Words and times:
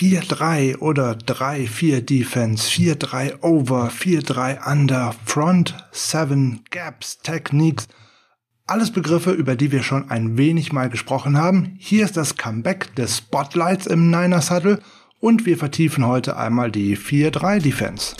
4-3 0.00 0.78
oder 0.78 1.12
3-4 1.12 2.00
Defense, 2.00 2.70
4-3 2.70 3.42
Over, 3.42 3.90
4-3 3.90 4.66
Under, 4.66 5.14
Front, 5.26 5.74
7, 5.92 6.64
Gaps, 6.70 7.18
Techniques. 7.18 7.86
Alles 8.66 8.92
Begriffe, 8.92 9.32
über 9.32 9.56
die 9.56 9.72
wir 9.72 9.82
schon 9.82 10.10
ein 10.10 10.38
wenig 10.38 10.72
mal 10.72 10.88
gesprochen 10.88 11.36
haben. 11.36 11.76
Hier 11.78 12.06
ist 12.06 12.16
das 12.16 12.36
Comeback 12.36 12.94
des 12.94 13.18
Spotlights 13.18 13.86
im 13.86 14.10
Niner 14.10 14.40
Saddle 14.40 14.80
und 15.18 15.44
wir 15.44 15.58
vertiefen 15.58 16.06
heute 16.06 16.38
einmal 16.38 16.70
die 16.70 16.96
4-3 16.96 17.60
Defense. 17.60 18.16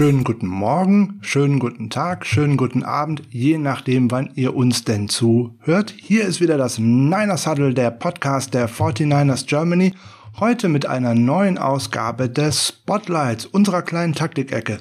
Schönen 0.00 0.24
guten 0.24 0.46
Morgen, 0.46 1.18
schönen 1.20 1.58
guten 1.58 1.90
Tag, 1.90 2.24
schönen 2.24 2.56
guten 2.56 2.84
Abend, 2.84 3.22
je 3.28 3.58
nachdem, 3.58 4.10
wann 4.10 4.30
ihr 4.34 4.56
uns 4.56 4.82
denn 4.82 5.10
zuhört. 5.10 5.94
Hier 5.94 6.24
ist 6.24 6.40
wieder 6.40 6.56
das 6.56 6.78
Niners 6.78 7.46
Huddle, 7.46 7.74
der 7.74 7.90
Podcast 7.90 8.54
der 8.54 8.66
49ers 8.66 9.46
Germany. 9.46 9.92
Heute 10.38 10.70
mit 10.70 10.86
einer 10.86 11.14
neuen 11.14 11.58
Ausgabe 11.58 12.30
des 12.30 12.68
Spotlights, 12.68 13.44
unserer 13.44 13.82
kleinen 13.82 14.14
Taktikecke. 14.14 14.78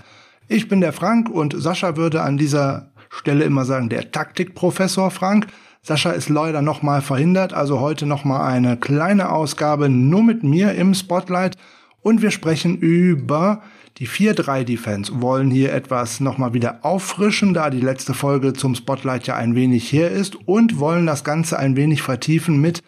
Ich 0.47 0.69
bin 0.69 0.79
der 0.79 0.93
Frank 0.93 1.29
und 1.29 1.53
Sascha 1.53 1.97
würde 1.97 2.21
an 2.21 2.37
dieser 2.37 2.93
Stelle 3.09 3.43
immer 3.43 3.65
sagen, 3.65 3.89
der 3.89 4.11
Taktikprofessor 4.11 5.11
Frank. 5.11 5.47
Sascha 5.81 6.11
ist 6.11 6.29
leider 6.29 6.61
nochmal 6.61 7.01
verhindert, 7.01 7.51
also 7.51 7.81
heute 7.81 8.05
nochmal 8.05 8.49
eine 8.49 8.77
kleine 8.77 9.33
Ausgabe 9.33 9.89
nur 9.89 10.23
mit 10.23 10.43
mir 10.43 10.75
im 10.75 10.93
Spotlight 10.93 11.57
und 12.01 12.21
wir 12.21 12.31
sprechen 12.31 12.77
über 12.77 13.61
die 13.99 14.07
4-3-Defense 14.07 15.21
wollen 15.21 15.51
hier 15.51 15.73
etwas 15.73 16.21
nochmal 16.21 16.53
wieder 16.53 16.85
auffrischen, 16.85 17.53
da 17.53 17.69
die 17.69 17.81
letzte 17.81 18.13
Folge 18.13 18.53
zum 18.53 18.73
Spotlight 18.73 19.27
ja 19.27 19.35
ein 19.35 19.55
wenig 19.55 19.91
her 19.91 20.09
ist 20.09 20.35
und 20.47 20.79
wollen 20.79 21.05
das 21.05 21.25
Ganze 21.25 21.59
ein 21.59 21.75
wenig 21.75 22.01
vertiefen 22.01 22.61
mit 22.61 22.81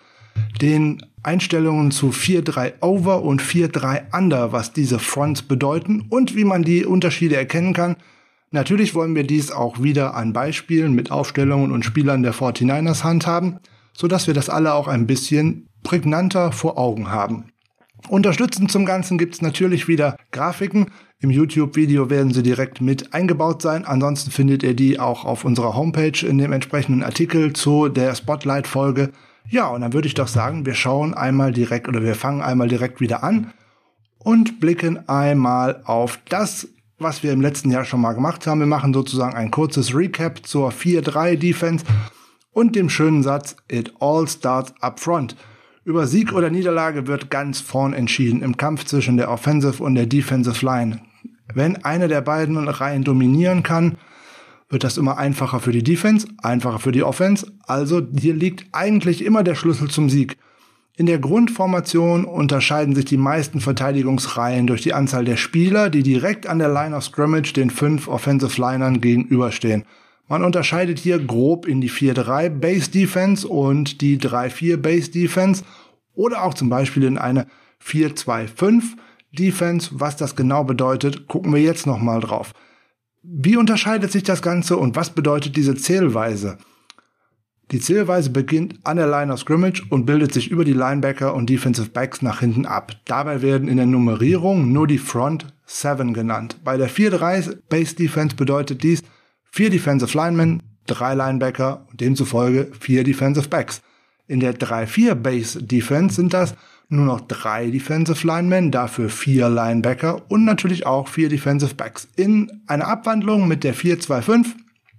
den 0.61 1.05
Einstellungen 1.21 1.91
zu 1.91 2.11
4-3 2.11 2.81
Over 2.81 3.23
und 3.23 3.41
4-3 3.41 4.17
Under, 4.17 4.53
was 4.53 4.71
diese 4.71 4.99
Fronts 4.99 5.41
bedeuten 5.41 6.05
und 6.09 6.35
wie 6.37 6.45
man 6.45 6.63
die 6.63 6.85
Unterschiede 6.85 7.35
erkennen 7.35 7.73
kann. 7.73 7.97
Natürlich 8.51 8.95
wollen 8.95 9.13
wir 9.13 9.23
dies 9.23 9.51
auch 9.51 9.83
wieder 9.83 10.15
an 10.15 10.31
Beispielen 10.31 10.93
mit 10.93 11.11
Aufstellungen 11.11 11.71
und 11.71 11.83
Spielern 11.83 12.23
der 12.23 12.33
49ers 12.33 13.03
handhaben, 13.03 13.59
sodass 13.93 14.27
wir 14.27 14.33
das 14.33 14.49
alle 14.49 14.73
auch 14.73 14.87
ein 14.87 15.07
bisschen 15.07 15.67
prägnanter 15.83 16.53
vor 16.53 16.77
Augen 16.77 17.11
haben. 17.11 17.50
Unterstützend 18.09 18.71
zum 18.71 18.85
Ganzen 18.85 19.17
gibt 19.17 19.35
es 19.35 19.41
natürlich 19.41 19.87
wieder 19.87 20.17
Grafiken. 20.31 20.87
Im 21.19 21.29
YouTube-Video 21.29 22.09
werden 22.09 22.33
sie 22.33 22.43
direkt 22.43 22.81
mit 22.81 23.13
eingebaut 23.13 23.61
sein. 23.61 23.85
Ansonsten 23.85 24.31
findet 24.31 24.63
ihr 24.63 24.73
die 24.73 24.99
auch 24.99 25.23
auf 25.23 25.45
unserer 25.45 25.75
Homepage 25.75 26.25
in 26.25 26.37
dem 26.37 26.51
entsprechenden 26.51 27.03
Artikel 27.03 27.53
zu 27.53 27.89
der 27.89 28.15
Spotlight-Folge. 28.15 29.11
Ja, 29.49 29.67
und 29.67 29.81
dann 29.81 29.93
würde 29.93 30.07
ich 30.07 30.13
doch 30.13 30.27
sagen, 30.27 30.65
wir 30.65 30.73
schauen 30.73 31.13
einmal 31.13 31.51
direkt 31.51 31.87
oder 31.87 32.01
wir 32.01 32.15
fangen 32.15 32.41
einmal 32.41 32.67
direkt 32.67 33.01
wieder 33.01 33.23
an 33.23 33.53
und 34.17 34.59
blicken 34.59 35.07
einmal 35.07 35.81
auf 35.85 36.19
das, 36.29 36.67
was 36.99 37.23
wir 37.23 37.31
im 37.31 37.41
letzten 37.41 37.71
Jahr 37.71 37.85
schon 37.85 38.01
mal 38.01 38.13
gemacht 38.13 38.45
haben. 38.47 38.59
Wir 38.59 38.67
machen 38.67 38.93
sozusagen 38.93 39.35
ein 39.35 39.51
kurzes 39.51 39.95
Recap 39.95 40.45
zur 40.45 40.71
4-3 40.71 41.35
Defense 41.35 41.85
und 42.51 42.75
dem 42.75 42.89
schönen 42.89 43.23
Satz, 43.23 43.55
it 43.69 43.93
all 43.99 44.27
starts 44.27 44.73
up 44.81 44.99
front. 44.99 45.35
Über 45.83 46.05
Sieg 46.05 46.31
oder 46.33 46.51
Niederlage 46.51 47.07
wird 47.07 47.31
ganz 47.31 47.59
vorn 47.59 47.93
entschieden 47.93 48.43
im 48.43 48.55
Kampf 48.55 48.85
zwischen 48.85 49.17
der 49.17 49.31
Offensive 49.31 49.83
und 49.83 49.95
der 49.95 50.05
Defensive 50.05 50.63
Line. 50.63 51.01
Wenn 51.55 51.83
eine 51.83 52.07
der 52.07 52.21
beiden 52.21 52.55
Reihen 52.67 53.03
dominieren 53.03 53.63
kann, 53.63 53.97
wird 54.69 54.83
das 54.83 54.97
immer 54.97 55.17
einfacher 55.17 55.59
für 55.59 55.71
die 55.71 55.83
Defense, 55.83 56.27
einfacher 56.37 56.77
für 56.77 56.91
die 56.91 57.01
Offense. 57.01 57.51
Also 57.65 57.99
hier 58.15 58.35
liegt 58.35 58.67
eigentlich 58.73 59.25
immer 59.25 59.43
der 59.43 59.55
Schlüssel 59.55 59.89
zum 59.89 60.07
Sieg. 60.07 60.37
In 60.97 61.07
der 61.07 61.17
Grundformation 61.17 62.25
unterscheiden 62.25 62.93
sich 62.93 63.05
die 63.05 63.17
meisten 63.17 63.59
Verteidigungsreihen 63.59 64.67
durch 64.67 64.83
die 64.83 64.93
Anzahl 64.93 65.25
der 65.25 65.37
Spieler, 65.37 65.89
die 65.89 66.03
direkt 66.03 66.45
an 66.45 66.59
der 66.59 66.69
Line 66.69 66.95
of 66.95 67.03
Scrimmage 67.03 67.53
den 67.53 67.71
fünf 67.71 68.07
Offensive 68.07 68.61
Linern 68.61 69.01
gegenüberstehen. 69.01 69.85
Man 70.31 70.45
unterscheidet 70.45 70.97
hier 70.97 71.19
grob 71.19 71.67
in 71.67 71.81
die 71.81 71.91
4-3 71.91 72.47
Base 72.47 72.89
Defense 72.89 73.45
und 73.45 73.99
die 73.99 74.17
3-4 74.17 74.77
Base 74.77 75.11
Defense 75.11 75.65
oder 76.13 76.43
auch 76.43 76.53
zum 76.53 76.69
Beispiel 76.69 77.03
in 77.03 77.17
eine 77.17 77.47
4-2-5 77.85 78.81
Defense. 79.33 79.89
Was 79.91 80.15
das 80.15 80.37
genau 80.37 80.63
bedeutet, 80.63 81.27
gucken 81.27 81.53
wir 81.53 81.61
jetzt 81.61 81.85
nochmal 81.85 82.21
drauf. 82.21 82.53
Wie 83.21 83.57
unterscheidet 83.57 84.13
sich 84.13 84.23
das 84.23 84.41
Ganze 84.41 84.77
und 84.77 84.95
was 84.95 85.09
bedeutet 85.09 85.57
diese 85.57 85.75
Zählweise? 85.75 86.59
Die 87.71 87.81
Zählweise 87.81 88.29
beginnt 88.29 88.79
an 88.85 88.95
der 88.95 89.07
Line 89.07 89.33
of 89.33 89.39
Scrimmage 89.41 89.83
und 89.89 90.05
bildet 90.05 90.31
sich 90.31 90.49
über 90.49 90.63
die 90.63 90.71
Linebacker 90.71 91.35
und 91.35 91.49
Defensive 91.49 91.89
Backs 91.89 92.21
nach 92.21 92.39
hinten 92.39 92.65
ab. 92.65 92.93
Dabei 93.03 93.41
werden 93.41 93.67
in 93.67 93.75
der 93.75 93.85
Nummerierung 93.85 94.71
nur 94.71 94.87
die 94.87 94.97
Front 94.97 95.47
7 95.65 96.13
genannt. 96.13 96.55
Bei 96.63 96.77
der 96.77 96.89
4-3 96.89 97.57
Base 97.67 97.95
Defense 97.95 98.37
bedeutet 98.37 98.81
dies, 98.81 99.03
vier 99.51 99.69
Defensive 99.69 100.17
Linemen, 100.17 100.63
drei 100.87 101.13
Linebacker 101.13 101.85
und 101.89 102.01
demzufolge 102.01 102.71
vier 102.79 103.03
Defensive 103.03 103.49
Backs. 103.49 103.81
In 104.27 104.39
der 104.39 104.55
3-4 104.55 105.15
Base 105.15 105.61
Defense 105.61 106.15
sind 106.15 106.33
das 106.33 106.55
nur 106.87 107.05
noch 107.05 107.21
drei 107.21 107.69
Defensive 107.69 108.25
Linemen, 108.25 108.71
dafür 108.71 109.09
vier 109.09 109.49
Linebacker 109.49 110.21
und 110.29 110.45
natürlich 110.45 110.85
auch 110.85 111.07
vier 111.07 111.29
Defensive 111.29 111.75
Backs. 111.75 112.07
In 112.15 112.61
einer 112.67 112.87
Abwandlung 112.87 113.47
mit 113.47 113.63
der 113.63 113.75
4-2-5, 113.75 114.47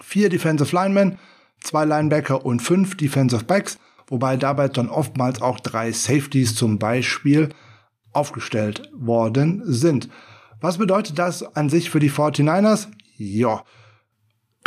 vier 0.02 0.28
Defensive 0.28 0.74
Linemen, 0.74 1.18
zwei 1.60 1.84
Linebacker 1.84 2.44
und 2.44 2.60
fünf 2.60 2.96
Defensive 2.96 3.44
Backs, 3.44 3.78
wobei 4.06 4.36
dabei 4.36 4.68
dann 4.68 4.88
oftmals 4.88 5.40
auch 5.40 5.60
drei 5.60 5.92
Safeties 5.92 6.54
zum 6.54 6.78
Beispiel 6.78 7.48
aufgestellt 8.12 8.90
worden 8.94 9.62
sind. 9.64 10.08
Was 10.60 10.78
bedeutet 10.78 11.18
das 11.18 11.42
an 11.56 11.70
sich 11.70 11.90
für 11.90 12.00
die 12.00 12.10
49ers? 12.10 12.88
Ja, 13.16 13.64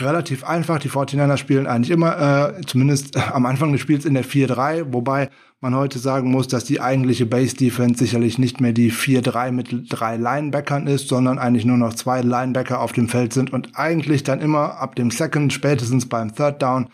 relativ 0.01 0.43
einfach. 0.43 0.79
Die 0.79 0.89
49ers 0.89 1.37
spielen 1.37 1.67
eigentlich 1.67 1.91
immer, 1.91 2.55
äh, 2.57 2.61
zumindest 2.65 3.17
am 3.33 3.45
Anfang 3.45 3.71
des 3.71 3.81
Spiels 3.81 4.05
in 4.05 4.13
der 4.13 4.25
4-3, 4.25 4.93
wobei 4.93 5.29
man 5.61 5.75
heute 5.75 5.99
sagen 5.99 6.31
muss, 6.31 6.47
dass 6.47 6.65
die 6.65 6.81
eigentliche 6.81 7.25
Base 7.25 7.55
Defense 7.55 7.97
sicherlich 7.97 8.37
nicht 8.37 8.61
mehr 8.61 8.73
die 8.73 8.91
4-3 8.91 9.51
mit 9.51 9.69
drei 9.89 10.17
Linebackern 10.17 10.87
ist, 10.87 11.07
sondern 11.07 11.39
eigentlich 11.39 11.65
nur 11.65 11.77
noch 11.77 11.93
zwei 11.93 12.21
Linebacker 12.21 12.81
auf 12.81 12.91
dem 12.91 13.07
Feld 13.07 13.33
sind 13.33 13.51
und 13.51 13.71
eigentlich 13.73 14.23
dann 14.23 14.41
immer 14.41 14.79
ab 14.79 14.95
dem 14.95 15.11
Second, 15.11 15.53
spätestens 15.53 16.07
beim 16.07 16.35
Third 16.35 16.61
Down, 16.61 16.89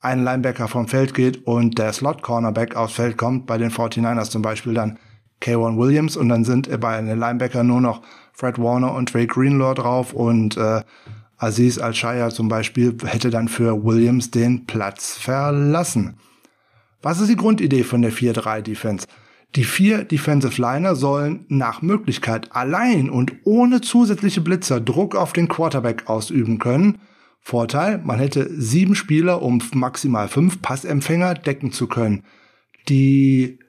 ein 0.00 0.24
Linebacker 0.24 0.68
vom 0.68 0.88
Feld 0.88 1.14
geht 1.14 1.46
und 1.46 1.78
der 1.78 1.92
Slot 1.92 2.22
Cornerback 2.22 2.76
aufs 2.76 2.94
Feld 2.94 3.16
kommt, 3.16 3.46
bei 3.46 3.58
den 3.58 3.70
49ers 3.70 4.30
zum 4.30 4.42
Beispiel 4.42 4.74
dann 4.74 4.98
K1 5.42 5.76
Williams 5.76 6.16
und 6.16 6.28
dann 6.28 6.44
sind 6.44 6.68
bei 6.80 7.00
den 7.00 7.18
Linebacker 7.18 7.62
nur 7.62 7.80
noch 7.80 8.02
Fred 8.32 8.58
Warner 8.58 8.92
und 8.94 9.12
Drake 9.12 9.28
Greenlaw 9.28 9.74
drauf 9.74 10.12
und 10.12 10.56
äh, 10.56 10.82
Aziz 11.38 11.78
Al-Shaya 11.78 12.30
zum 12.30 12.48
Beispiel 12.48 12.96
hätte 13.04 13.30
dann 13.30 13.48
für 13.48 13.84
Williams 13.84 14.30
den 14.30 14.66
Platz 14.66 15.16
verlassen. 15.16 16.16
Was 17.02 17.20
ist 17.20 17.28
die 17.28 17.36
Grundidee 17.36 17.84
von 17.84 18.02
der 18.02 18.12
4-3-Defense? 18.12 19.06
Die 19.54 19.64
vier 19.64 20.04
Defensive 20.04 20.60
Liner 20.60 20.96
sollen 20.96 21.44
nach 21.48 21.80
Möglichkeit 21.80 22.54
allein 22.54 23.08
und 23.08 23.32
ohne 23.44 23.80
zusätzliche 23.80 24.40
Blitzer 24.40 24.80
Druck 24.80 25.14
auf 25.14 25.32
den 25.32 25.48
Quarterback 25.48 26.08
ausüben 26.08 26.58
können. 26.58 26.98
Vorteil, 27.40 27.98
man 27.98 28.18
hätte 28.18 28.50
sieben 28.50 28.94
Spieler, 28.94 29.40
um 29.40 29.62
maximal 29.72 30.28
fünf 30.28 30.60
Passempfänger 30.62 31.34
decken 31.34 31.70
zu 31.70 31.86
können. 31.86 32.24
Die 32.88 33.60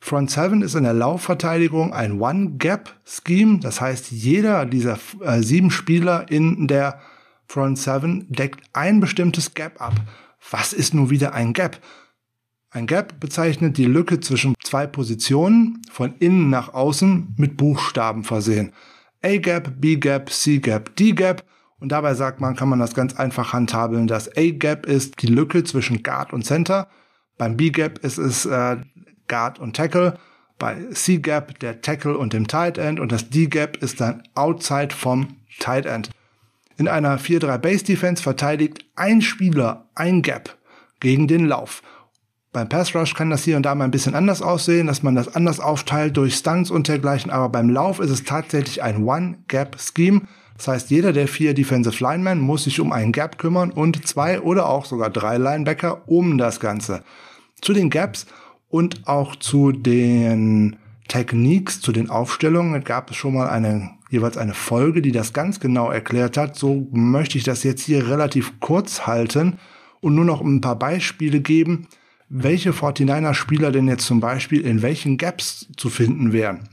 Front 0.00 0.30
7 0.30 0.62
ist 0.62 0.74
in 0.74 0.84
der 0.84 0.94
Laufverteidigung 0.94 1.92
ein 1.92 2.20
One-Gap-Scheme. 2.20 3.58
Das 3.60 3.80
heißt, 3.80 4.10
jeder 4.10 4.64
dieser 4.64 4.98
äh, 5.20 5.42
sieben 5.42 5.70
Spieler 5.70 6.30
in 6.30 6.66
der 6.68 7.00
Front 7.48 7.78
7 7.78 8.26
deckt 8.30 8.60
ein 8.74 9.00
bestimmtes 9.00 9.54
Gap 9.54 9.80
ab. 9.80 9.94
Was 10.50 10.72
ist 10.74 10.92
nun 10.92 11.08
wieder 11.08 11.34
ein 11.34 11.54
Gap? 11.54 11.80
Ein 12.70 12.86
Gap 12.86 13.18
bezeichnet 13.20 13.78
die 13.78 13.86
Lücke 13.86 14.20
zwischen 14.20 14.54
zwei 14.62 14.86
Positionen 14.86 15.80
von 15.90 16.14
innen 16.18 16.50
nach 16.50 16.74
außen 16.74 17.34
mit 17.38 17.56
Buchstaben 17.56 18.24
versehen. 18.24 18.72
A-Gap, 19.24 19.80
B-Gap, 19.80 20.30
C-Gap, 20.30 20.94
D-Gap 20.96 21.44
Und 21.80 21.90
dabei 21.90 22.12
sagt 22.14 22.40
man, 22.40 22.54
kann 22.54 22.68
man 22.68 22.80
das 22.80 22.94
ganz 22.94 23.16
einfach 23.16 23.54
handhabeln. 23.54 24.06
Das 24.06 24.28
A-Gap 24.36 24.84
ist 24.84 25.22
die 25.22 25.28
Lücke 25.28 25.64
zwischen 25.64 26.02
Guard 26.02 26.34
und 26.34 26.44
Center. 26.44 26.88
Beim 27.38 27.56
B-Gap 27.56 27.98
ist 28.04 28.18
es 28.18 28.44
äh, 28.44 28.76
Guard 29.26 29.58
und 29.58 29.74
Tackle. 29.74 30.18
Bei 30.58 30.76
C-Gap 30.92 31.58
der 31.60 31.80
Tackle 31.80 32.18
und 32.18 32.34
dem 32.34 32.46
Tight 32.46 32.76
End. 32.76 33.00
Und 33.00 33.10
das 33.10 33.30
D-Gap 33.30 33.78
ist 33.78 34.02
dann 34.02 34.22
Outside 34.34 34.94
vom 34.94 35.36
Tight 35.58 35.86
End. 35.86 36.10
In 36.78 36.86
einer 36.86 37.18
4-3 37.18 37.58
Base 37.58 37.84
Defense 37.84 38.22
verteidigt 38.22 38.86
ein 38.94 39.20
Spieler 39.20 39.88
ein 39.96 40.22
Gap 40.22 40.56
gegen 41.00 41.26
den 41.26 41.44
Lauf. 41.46 41.82
Beim 42.52 42.68
Pass 42.68 42.94
Rush 42.94 43.14
kann 43.14 43.30
das 43.30 43.42
hier 43.42 43.56
und 43.56 43.64
da 43.64 43.74
mal 43.74 43.84
ein 43.84 43.90
bisschen 43.90 44.14
anders 44.14 44.42
aussehen, 44.42 44.86
dass 44.86 45.02
man 45.02 45.16
das 45.16 45.34
anders 45.34 45.58
aufteilt 45.58 46.16
durch 46.16 46.36
Stunts 46.36 46.70
und 46.70 46.86
dergleichen, 46.86 47.32
aber 47.32 47.48
beim 47.48 47.68
Lauf 47.68 47.98
ist 47.98 48.10
es 48.10 48.22
tatsächlich 48.22 48.82
ein 48.82 49.04
One-Gap-Scheme. 49.04 50.22
Das 50.56 50.68
heißt, 50.68 50.90
jeder 50.90 51.12
der 51.12 51.26
vier 51.26 51.52
Defensive 51.52 52.02
Linemen 52.02 52.38
muss 52.38 52.64
sich 52.64 52.78
um 52.78 52.92
einen 52.92 53.10
Gap 53.10 53.38
kümmern 53.38 53.72
und 53.72 54.06
zwei 54.06 54.40
oder 54.40 54.68
auch 54.68 54.84
sogar 54.86 55.10
drei 55.10 55.36
Linebacker 55.36 56.08
um 56.08 56.38
das 56.38 56.60
Ganze. 56.60 57.02
Zu 57.60 57.72
den 57.72 57.90
Gaps 57.90 58.26
und 58.68 59.08
auch 59.08 59.34
zu 59.34 59.72
den 59.72 60.76
Techniques, 61.08 61.80
zu 61.80 61.90
den 61.90 62.08
Aufstellungen 62.08 62.84
gab 62.84 63.10
es 63.10 63.16
schon 63.16 63.34
mal 63.34 63.48
eine, 63.48 63.90
jeweils 64.08 64.36
eine 64.36 64.54
Folge, 64.54 65.02
die 65.02 65.12
das 65.12 65.32
ganz 65.32 65.60
genau 65.60 65.90
erklärt 65.90 66.36
hat. 66.36 66.56
So 66.56 66.88
möchte 66.92 67.38
ich 67.38 67.44
das 67.44 67.62
jetzt 67.62 67.82
hier 67.82 68.08
relativ 68.08 68.60
kurz 68.60 69.06
halten 69.06 69.58
und 70.00 70.14
nur 70.14 70.24
noch 70.24 70.40
ein 70.40 70.60
paar 70.60 70.78
Beispiele 70.78 71.40
geben, 71.40 71.88
welche 72.28 72.70
49er 72.70 73.34
Spieler 73.34 73.72
denn 73.72 73.88
jetzt 73.88 74.06
zum 74.06 74.20
Beispiel 74.20 74.60
in 74.60 74.82
welchen 74.82 75.16
Gaps 75.16 75.68
zu 75.76 75.88
finden 75.88 76.32
wären. 76.32 76.68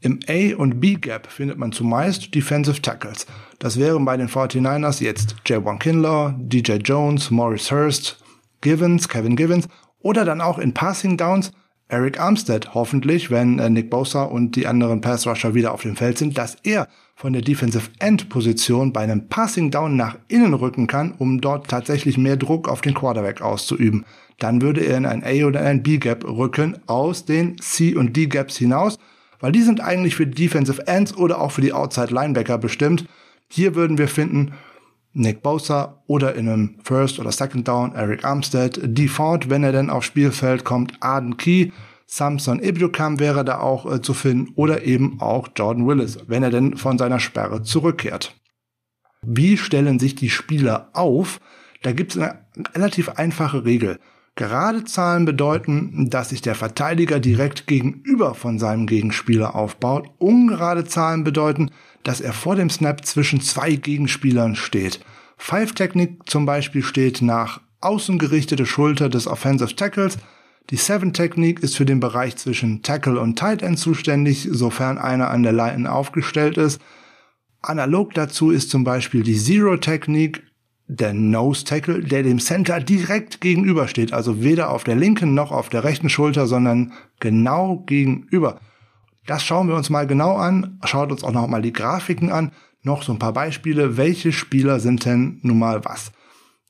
Im 0.00 0.20
A- 0.28 0.54
und 0.56 0.80
B-Gap 0.80 1.28
findet 1.28 1.56
man 1.56 1.72
zumeist 1.72 2.34
Defensive 2.34 2.82
Tackles. 2.82 3.26
Das 3.58 3.78
wären 3.78 4.04
bei 4.04 4.18
den 4.18 4.28
49ers 4.28 5.02
jetzt 5.02 5.36
J1 5.46 5.78
Kinlaw, 5.78 6.34
DJ 6.36 6.72
Jones, 6.74 7.30
Morris 7.30 7.70
Hurst, 7.70 8.22
Givens, 8.60 9.08
Kevin 9.08 9.34
Givens 9.34 9.66
oder 10.00 10.26
dann 10.26 10.42
auch 10.42 10.58
in 10.58 10.74
Passing 10.74 11.16
Downs 11.16 11.52
Eric 11.94 12.20
Armstead, 12.20 12.74
hoffentlich, 12.74 13.30
wenn 13.30 13.58
äh, 13.58 13.70
Nick 13.70 13.90
Bosa 13.90 14.24
und 14.24 14.56
die 14.56 14.66
anderen 14.66 15.00
Pass 15.00 15.26
Rusher 15.26 15.54
wieder 15.54 15.72
auf 15.72 15.82
dem 15.82 15.96
Feld 15.96 16.18
sind, 16.18 16.36
dass 16.36 16.56
er 16.62 16.88
von 17.14 17.32
der 17.32 17.42
Defensive 17.42 17.90
End 18.00 18.28
Position 18.28 18.92
bei 18.92 19.00
einem 19.00 19.28
Passing 19.28 19.70
Down 19.70 19.96
nach 19.96 20.16
innen 20.28 20.54
rücken 20.54 20.86
kann, 20.86 21.14
um 21.16 21.40
dort 21.40 21.68
tatsächlich 21.68 22.18
mehr 22.18 22.36
Druck 22.36 22.68
auf 22.68 22.80
den 22.80 22.94
Quarterback 22.94 23.40
auszuüben 23.40 24.04
dann 24.38 24.62
würde 24.62 24.80
er 24.82 24.96
in 24.96 25.06
ein 25.06 25.22
A 25.24 25.46
oder 25.46 25.60
ein 25.60 25.82
B 25.82 25.98
Gap 25.98 26.24
rücken 26.24 26.78
aus 26.86 27.24
den 27.24 27.58
C 27.58 27.94
und 27.94 28.16
D 28.16 28.26
Gaps 28.26 28.56
hinaus, 28.56 28.98
weil 29.40 29.52
die 29.52 29.62
sind 29.62 29.80
eigentlich 29.80 30.16
für 30.16 30.26
Defensive 30.26 30.86
Ends 30.86 31.16
oder 31.16 31.40
auch 31.40 31.52
für 31.52 31.60
die 31.60 31.72
Outside 31.72 32.12
Linebacker 32.12 32.58
bestimmt. 32.58 33.04
Hier 33.48 33.74
würden 33.74 33.98
wir 33.98 34.08
finden 34.08 34.52
Nick 35.14 35.42
Bosa 35.42 36.02
oder 36.06 36.34
in 36.34 36.48
einem 36.48 36.76
First 36.82 37.18
oder 37.18 37.32
Second 37.32 37.66
Down 37.66 37.94
Eric 37.94 38.24
Armstead, 38.24 38.80
Default, 38.82 39.48
wenn 39.48 39.64
er 39.64 39.72
denn 39.72 39.90
aufs 39.90 40.06
Spielfeld 40.06 40.64
kommt, 40.64 41.00
Arden 41.00 41.36
Key, 41.36 41.70
Samson 42.06 42.62
Ibukam 42.62 43.18
wäre 43.18 43.44
da 43.44 43.60
auch 43.60 43.90
äh, 43.90 44.02
zu 44.02 44.12
finden 44.12 44.52
oder 44.56 44.84
eben 44.84 45.20
auch 45.20 45.48
Jordan 45.56 45.86
Willis, 45.86 46.18
wenn 46.26 46.42
er 46.42 46.50
denn 46.50 46.76
von 46.76 46.98
seiner 46.98 47.20
Sperre 47.20 47.62
zurückkehrt. 47.62 48.34
Wie 49.22 49.56
stellen 49.56 49.98
sich 49.98 50.14
die 50.14 50.30
Spieler 50.30 50.90
auf? 50.92 51.40
Da 51.82 51.92
gibt 51.92 52.14
es 52.14 52.20
eine 52.20 52.44
relativ 52.74 53.08
einfache 53.10 53.64
Regel. 53.64 53.98
Gerade 54.36 54.82
Zahlen 54.82 55.24
bedeuten, 55.24 56.10
dass 56.10 56.30
sich 56.30 56.42
der 56.42 56.56
Verteidiger 56.56 57.20
direkt 57.20 57.68
gegenüber 57.68 58.34
von 58.34 58.58
seinem 58.58 58.86
Gegenspieler 58.86 59.54
aufbaut. 59.54 60.08
Ungerade 60.18 60.84
Zahlen 60.84 61.22
bedeuten, 61.22 61.70
dass 62.02 62.20
er 62.20 62.32
vor 62.32 62.56
dem 62.56 62.68
Snap 62.68 63.04
zwischen 63.06 63.40
zwei 63.40 63.76
Gegenspielern 63.76 64.56
steht. 64.56 64.98
Five-Technik 65.36 66.28
zum 66.28 66.46
Beispiel 66.46 66.82
steht 66.82 67.22
nach 67.22 67.60
außen 67.80 68.18
gerichtete 68.18 68.66
Schulter 68.66 69.08
des 69.08 69.28
Offensive 69.28 69.76
Tackles. 69.76 70.18
Die 70.70 70.76
Seven-Technik 70.76 71.60
ist 71.60 71.76
für 71.76 71.84
den 71.84 72.00
Bereich 72.00 72.36
zwischen 72.36 72.82
Tackle 72.82 73.20
und 73.20 73.38
Tight 73.38 73.62
End 73.62 73.78
zuständig, 73.78 74.48
sofern 74.50 74.98
einer 74.98 75.30
an 75.30 75.44
der 75.44 75.52
Line 75.52 75.90
aufgestellt 75.90 76.56
ist. 76.56 76.80
Analog 77.62 78.14
dazu 78.14 78.50
ist 78.50 78.70
zum 78.70 78.82
Beispiel 78.82 79.22
die 79.22 79.38
Zero-Technik 79.38 80.42
der 80.86 81.14
Nose 81.14 81.64
Tackle, 81.64 82.00
der 82.00 82.22
dem 82.22 82.38
Center 82.38 82.80
direkt 82.80 83.40
gegenübersteht, 83.40 84.12
also 84.12 84.42
weder 84.42 84.70
auf 84.70 84.84
der 84.84 84.96
linken 84.96 85.34
noch 85.34 85.50
auf 85.50 85.68
der 85.68 85.84
rechten 85.84 86.08
Schulter, 86.08 86.46
sondern 86.46 86.92
genau 87.20 87.78
gegenüber. 87.86 88.60
Das 89.26 89.42
schauen 89.42 89.68
wir 89.68 89.76
uns 89.76 89.88
mal 89.88 90.06
genau 90.06 90.36
an. 90.36 90.78
Schaut 90.84 91.10
uns 91.10 91.24
auch 91.24 91.32
noch 91.32 91.46
mal 91.46 91.62
die 91.62 91.72
Grafiken 91.72 92.30
an. 92.30 92.52
Noch 92.82 93.02
so 93.02 93.12
ein 93.12 93.18
paar 93.18 93.32
Beispiele. 93.32 93.96
Welche 93.96 94.32
Spieler 94.32 94.80
sind 94.80 95.06
denn 95.06 95.38
nun 95.42 95.58
mal 95.58 95.84
was? 95.84 96.12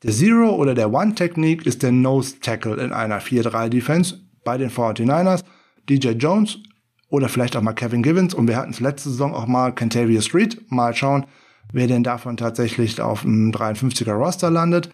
Der 0.04 0.12
Zero 0.12 0.54
oder 0.54 0.74
der 0.74 0.92
One 0.92 1.14
Technique 1.14 1.66
ist 1.66 1.82
der 1.82 1.90
Nose 1.90 2.38
Tackle 2.40 2.76
in 2.76 2.92
einer 2.92 3.20
4-3 3.20 3.68
Defense 3.68 4.20
bei 4.44 4.56
den 4.56 4.70
49ers. 4.70 5.42
DJ 5.88 6.10
Jones 6.10 6.58
oder 7.08 7.28
vielleicht 7.28 7.56
auch 7.56 7.62
mal 7.62 7.72
Kevin 7.72 8.02
Givens 8.02 8.34
und 8.34 8.46
wir 8.46 8.56
hatten 8.56 8.70
es 8.70 8.80
letzte 8.80 9.10
Saison 9.10 9.34
auch 9.34 9.46
mal 9.46 9.74
Kentavia 9.74 10.20
Street. 10.20 10.70
Mal 10.70 10.94
schauen, 10.94 11.26
wer 11.74 11.88
denn 11.88 12.04
davon 12.04 12.36
tatsächlich 12.36 13.00
auf 13.00 13.22
dem 13.22 13.50
53er 13.50 14.12
Roster 14.12 14.48
landet. 14.48 14.90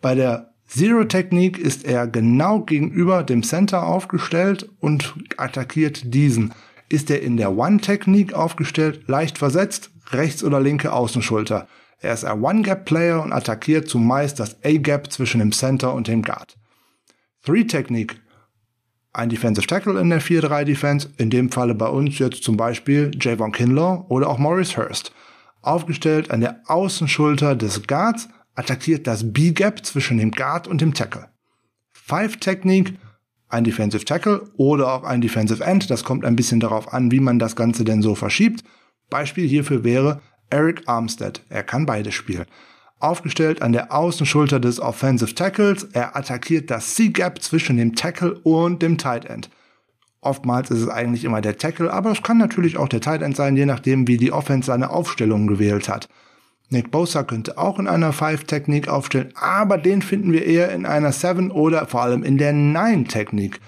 Bei 0.00 0.14
der 0.14 0.54
Zero-Technik 0.66 1.58
ist 1.58 1.84
er 1.84 2.06
genau 2.06 2.60
gegenüber 2.60 3.22
dem 3.22 3.42
Center 3.42 3.84
aufgestellt 3.84 4.70
und 4.80 5.14
attackiert 5.36 6.14
diesen. 6.14 6.54
Ist 6.88 7.10
er 7.10 7.20
in 7.20 7.36
der 7.36 7.56
One-Technik 7.56 8.32
aufgestellt, 8.32 9.08
leicht 9.08 9.38
versetzt, 9.38 9.90
rechts 10.10 10.44
oder 10.44 10.60
linke 10.60 10.92
Außenschulter. 10.92 11.66
Er 11.98 12.14
ist 12.14 12.24
ein 12.24 12.42
One-Gap-Player 12.42 13.20
und 13.20 13.32
attackiert 13.32 13.88
zumeist 13.88 14.38
das 14.38 14.56
A-Gap 14.64 15.10
zwischen 15.10 15.40
dem 15.40 15.52
Center 15.52 15.92
und 15.92 16.06
dem 16.06 16.22
Guard. 16.22 16.56
Three-Technik. 17.44 18.20
Ein 19.12 19.28
Defensive 19.28 19.66
Tackle 19.66 20.00
in 20.00 20.10
der 20.10 20.20
4-3 20.20 20.64
Defense, 20.64 21.08
in 21.18 21.30
dem 21.30 21.50
Falle 21.50 21.74
bei 21.74 21.86
uns 21.86 22.18
jetzt 22.18 22.42
zum 22.44 22.56
Beispiel 22.56 23.10
Javon 23.20 23.52
Kinlaw 23.52 24.06
oder 24.08 24.28
auch 24.28 24.38
Maurice 24.38 24.76
Hurst 24.76 25.12
aufgestellt 25.66 26.30
an 26.30 26.40
der 26.40 26.60
Außenschulter 26.66 27.56
des 27.56 27.86
Guards, 27.86 28.28
attackiert 28.54 29.06
das 29.06 29.32
B-Gap 29.32 29.84
zwischen 29.84 30.18
dem 30.18 30.30
Guard 30.30 30.68
und 30.68 30.80
dem 30.80 30.94
Tackle. 30.94 31.28
Five-Technik, 31.92 32.94
ein 33.48 33.64
Defensive 33.64 34.04
Tackle 34.04 34.50
oder 34.56 34.92
auch 34.92 35.04
ein 35.04 35.20
Defensive 35.20 35.62
End, 35.64 35.90
das 35.90 36.04
kommt 36.04 36.24
ein 36.24 36.36
bisschen 36.36 36.60
darauf 36.60 36.92
an, 36.92 37.10
wie 37.10 37.20
man 37.20 37.38
das 37.38 37.56
Ganze 37.56 37.84
denn 37.84 38.02
so 38.02 38.14
verschiebt. 38.14 38.64
Beispiel 39.10 39.48
hierfür 39.48 39.84
wäre 39.84 40.20
Eric 40.50 40.82
Armstead, 40.86 41.42
er 41.48 41.62
kann 41.62 41.86
beide 41.86 42.12
spielen. 42.12 42.46
Aufgestellt 43.00 43.60
an 43.60 43.72
der 43.72 43.92
Außenschulter 43.92 44.60
des 44.60 44.80
Offensive 44.80 45.34
Tackles, 45.34 45.84
er 45.92 46.16
attackiert 46.16 46.70
das 46.70 46.94
C-Gap 46.94 47.42
zwischen 47.42 47.76
dem 47.76 47.94
Tackle 47.94 48.38
und 48.40 48.82
dem 48.82 48.98
Tight 48.98 49.24
End. 49.24 49.50
Oftmals 50.24 50.70
ist 50.70 50.80
es 50.80 50.88
eigentlich 50.88 51.24
immer 51.24 51.40
der 51.40 51.58
Tackle, 51.58 51.92
aber 51.92 52.10
es 52.10 52.22
kann 52.22 52.38
natürlich 52.38 52.78
auch 52.78 52.88
der 52.88 53.00
Tight 53.00 53.20
End 53.22 53.36
sein, 53.36 53.56
je 53.56 53.66
nachdem, 53.66 54.08
wie 54.08 54.16
die 54.16 54.32
Offense 54.32 54.66
seine 54.66 54.90
Aufstellung 54.90 55.46
gewählt 55.46 55.88
hat. 55.88 56.08
Nick 56.70 56.90
Bosa 56.90 57.24
könnte 57.24 57.58
auch 57.58 57.78
in 57.78 57.86
einer 57.86 58.12
Five-Technik 58.12 58.88
aufstellen, 58.88 59.32
aber 59.34 59.76
den 59.76 60.00
finden 60.00 60.32
wir 60.32 60.46
eher 60.46 60.72
in 60.72 60.86
einer 60.86 61.12
Seven 61.12 61.50
oder 61.50 61.86
vor 61.86 62.02
allem 62.02 62.22
in 62.22 62.38
der 62.38 62.54
Nine-Technik. 62.54 63.60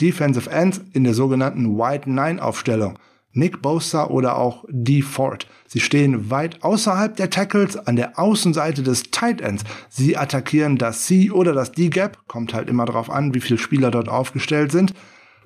Defensive 0.00 0.48
Ends 0.48 0.80
in 0.92 1.04
der 1.04 1.14
sogenannten 1.14 1.76
White 1.76 2.08
Nine-Aufstellung. 2.08 2.98
Nick 3.32 3.60
Bosa 3.60 4.06
oder 4.06 4.38
auch 4.38 4.64
D. 4.68 5.02
Ford. 5.02 5.46
Sie 5.66 5.80
stehen 5.80 6.30
weit 6.30 6.62
außerhalb 6.62 7.16
der 7.16 7.30
Tackles 7.30 7.76
an 7.76 7.96
der 7.96 8.18
Außenseite 8.18 8.82
des 8.82 9.10
Tight 9.10 9.40
Ends. 9.40 9.64
Sie 9.90 10.16
attackieren 10.16 10.78
das 10.78 11.04
C 11.04 11.30
oder 11.30 11.52
das 11.52 11.72
D-Gap, 11.72 12.28
kommt 12.28 12.54
halt 12.54 12.70
immer 12.70 12.86
darauf 12.86 13.10
an, 13.10 13.34
wie 13.34 13.40
viele 13.40 13.58
Spieler 13.58 13.90
dort 13.90 14.08
aufgestellt 14.08 14.72
sind. 14.72 14.94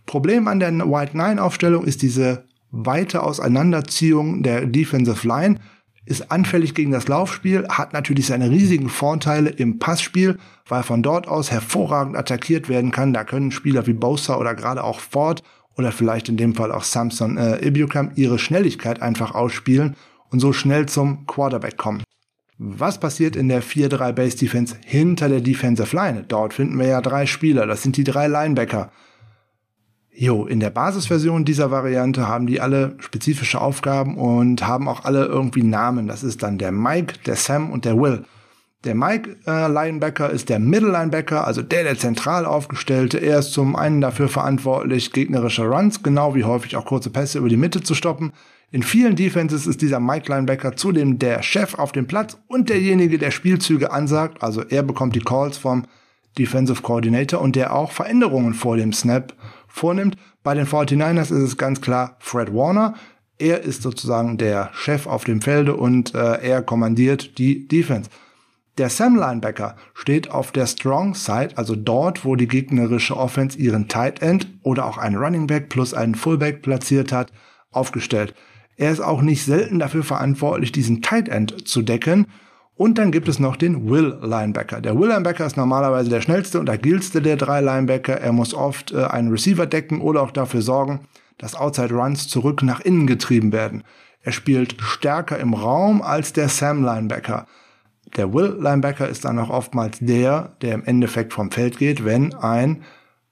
Problem 0.06 0.48
an 0.48 0.60
der 0.60 0.72
White 0.72 1.16
Nine 1.16 1.42
Aufstellung 1.42 1.84
ist 1.84 2.02
diese 2.02 2.44
weite 2.70 3.22
Auseinanderziehung 3.22 4.42
der 4.42 4.66
Defensive 4.66 5.26
Line, 5.26 5.58
ist 6.06 6.32
anfällig 6.32 6.74
gegen 6.74 6.90
das 6.90 7.08
Laufspiel, 7.08 7.66
hat 7.68 7.92
natürlich 7.92 8.26
seine 8.26 8.50
riesigen 8.50 8.88
Vorteile 8.88 9.50
im 9.50 9.78
Passspiel, 9.78 10.38
weil 10.66 10.82
von 10.82 11.02
dort 11.02 11.28
aus 11.28 11.50
hervorragend 11.50 12.16
attackiert 12.16 12.68
werden 12.68 12.90
kann. 12.90 13.12
Da 13.12 13.24
können 13.24 13.50
Spieler 13.50 13.86
wie 13.86 13.92
Bosa 13.92 14.36
oder 14.36 14.54
gerade 14.54 14.82
auch 14.82 14.98
Ford 15.00 15.42
oder 15.76 15.92
vielleicht 15.92 16.28
in 16.28 16.36
dem 16.36 16.54
Fall 16.54 16.72
auch 16.72 16.84
Samson 16.84 17.36
äh, 17.36 17.64
Ibukam 17.64 18.12
ihre 18.16 18.38
Schnelligkeit 18.38 19.02
einfach 19.02 19.34
ausspielen 19.34 19.94
und 20.30 20.40
so 20.40 20.52
schnell 20.52 20.86
zum 20.86 21.26
Quarterback 21.26 21.76
kommen. 21.76 22.02
Was 22.58 23.00
passiert 23.00 23.36
in 23.36 23.48
der 23.48 23.62
4-3 23.62 24.12
Base 24.12 24.36
Defense 24.36 24.76
hinter 24.84 25.28
der 25.28 25.40
Defensive 25.40 25.94
Line? 25.96 26.24
Dort 26.28 26.54
finden 26.54 26.78
wir 26.78 26.86
ja 26.86 27.00
drei 27.00 27.24
Spieler. 27.26 27.66
Das 27.66 27.82
sind 27.82 27.96
die 27.96 28.04
drei 28.04 28.26
Linebacker. 28.26 28.90
Jo, 30.22 30.44
in 30.44 30.60
der 30.60 30.68
Basisversion 30.68 31.46
dieser 31.46 31.70
Variante 31.70 32.28
haben 32.28 32.46
die 32.46 32.60
alle 32.60 32.94
spezifische 32.98 33.58
Aufgaben 33.58 34.18
und 34.18 34.66
haben 34.66 34.86
auch 34.86 35.06
alle 35.06 35.24
irgendwie 35.24 35.62
Namen. 35.62 36.08
Das 36.08 36.22
ist 36.22 36.42
dann 36.42 36.58
der 36.58 36.72
Mike, 36.72 37.14
der 37.24 37.36
Sam 37.36 37.70
und 37.70 37.86
der 37.86 37.96
Will. 37.98 38.26
Der 38.84 38.94
Mike 38.94 39.38
äh, 39.46 39.66
Linebacker 39.66 40.28
ist 40.28 40.50
der 40.50 40.58
Middle 40.58 40.90
Linebacker, 40.90 41.46
also 41.46 41.62
der 41.62 41.84
der 41.84 41.96
zentral 41.96 42.44
aufgestellte. 42.44 43.16
Er 43.16 43.38
ist 43.38 43.54
zum 43.54 43.74
einen 43.74 44.02
dafür 44.02 44.28
verantwortlich, 44.28 45.10
gegnerische 45.14 45.64
Runs, 45.64 46.02
genau 46.02 46.34
wie 46.34 46.44
häufig 46.44 46.76
auch 46.76 46.84
kurze 46.84 47.08
Pässe 47.08 47.38
über 47.38 47.48
die 47.48 47.56
Mitte 47.56 47.82
zu 47.82 47.94
stoppen. 47.94 48.34
In 48.70 48.82
vielen 48.82 49.16
Defenses 49.16 49.66
ist 49.66 49.80
dieser 49.80 50.00
Mike 50.00 50.30
Linebacker 50.30 50.76
zudem 50.76 51.18
der 51.18 51.42
Chef 51.42 51.78
auf 51.78 51.92
dem 51.92 52.06
Platz 52.06 52.36
und 52.46 52.68
derjenige, 52.68 53.16
der 53.16 53.30
Spielzüge 53.30 53.90
ansagt. 53.90 54.42
Also 54.42 54.60
er 54.68 54.82
bekommt 54.82 55.16
die 55.16 55.20
Calls 55.20 55.56
vom 55.56 55.86
Defensive 56.38 56.82
Coordinator 56.82 57.40
und 57.40 57.56
der 57.56 57.74
auch 57.74 57.90
Veränderungen 57.90 58.52
vor 58.52 58.76
dem 58.76 58.92
Snap 58.92 59.34
vornimmt. 59.70 60.16
Bei 60.42 60.54
den 60.54 60.66
49ers 60.66 61.32
ist 61.32 61.32
es 61.32 61.56
ganz 61.56 61.80
klar 61.80 62.16
Fred 62.18 62.52
Warner. 62.54 62.94
Er 63.38 63.62
ist 63.62 63.82
sozusagen 63.82 64.36
der 64.36 64.70
Chef 64.74 65.06
auf 65.06 65.24
dem 65.24 65.40
Felde 65.40 65.74
und 65.74 66.14
äh, 66.14 66.42
er 66.42 66.62
kommandiert 66.62 67.38
die 67.38 67.66
Defense. 67.66 68.10
Der 68.76 68.88
Sam 68.88 69.16
Linebacker 69.16 69.76
steht 69.94 70.30
auf 70.30 70.52
der 70.52 70.66
Strong 70.66 71.14
Side, 71.14 71.50
also 71.56 71.74
dort, 71.76 72.24
wo 72.24 72.36
die 72.36 72.48
gegnerische 72.48 73.16
Offense 73.16 73.58
ihren 73.58 73.88
Tight 73.88 74.22
End 74.22 74.46
oder 74.62 74.86
auch 74.86 74.96
einen 74.96 75.16
Running 75.16 75.46
Back 75.46 75.68
plus 75.68 75.92
einen 75.92 76.14
Fullback 76.14 76.62
platziert 76.62 77.12
hat, 77.12 77.32
aufgestellt. 77.70 78.34
Er 78.76 78.90
ist 78.90 79.00
auch 79.00 79.20
nicht 79.20 79.44
selten 79.44 79.78
dafür 79.78 80.02
verantwortlich, 80.02 80.72
diesen 80.72 81.02
Tight 81.02 81.28
End 81.28 81.68
zu 81.68 81.82
decken. 81.82 82.26
Und 82.80 82.96
dann 82.96 83.12
gibt 83.12 83.28
es 83.28 83.38
noch 83.38 83.56
den 83.56 83.90
Will 83.90 84.16
Linebacker. 84.22 84.80
Der 84.80 84.98
Will 84.98 85.10
Linebacker 85.10 85.44
ist 85.44 85.58
normalerweise 85.58 86.08
der 86.08 86.22
schnellste 86.22 86.58
und 86.58 86.70
agilste 86.70 87.20
der 87.20 87.36
drei 87.36 87.60
Linebacker. 87.60 88.18
Er 88.18 88.32
muss 88.32 88.54
oft 88.54 88.92
äh, 88.92 89.04
einen 89.04 89.28
Receiver 89.28 89.66
decken 89.66 90.00
oder 90.00 90.22
auch 90.22 90.30
dafür 90.30 90.62
sorgen, 90.62 91.00
dass 91.36 91.54
Outside 91.54 91.92
Runs 91.92 92.28
zurück 92.28 92.62
nach 92.62 92.80
innen 92.80 93.06
getrieben 93.06 93.52
werden. 93.52 93.84
Er 94.22 94.32
spielt 94.32 94.80
stärker 94.80 95.38
im 95.38 95.52
Raum 95.52 96.00
als 96.00 96.32
der 96.32 96.48
Sam 96.48 96.82
Linebacker. 96.82 97.46
Der 98.16 98.32
Will 98.32 98.56
Linebacker 98.58 99.10
ist 99.10 99.26
dann 99.26 99.38
auch 99.38 99.50
oftmals 99.50 99.98
der, 100.00 100.56
der 100.62 100.72
im 100.72 100.84
Endeffekt 100.84 101.34
vom 101.34 101.50
Feld 101.50 101.76
geht, 101.76 102.06
wenn 102.06 102.32
ein 102.32 102.82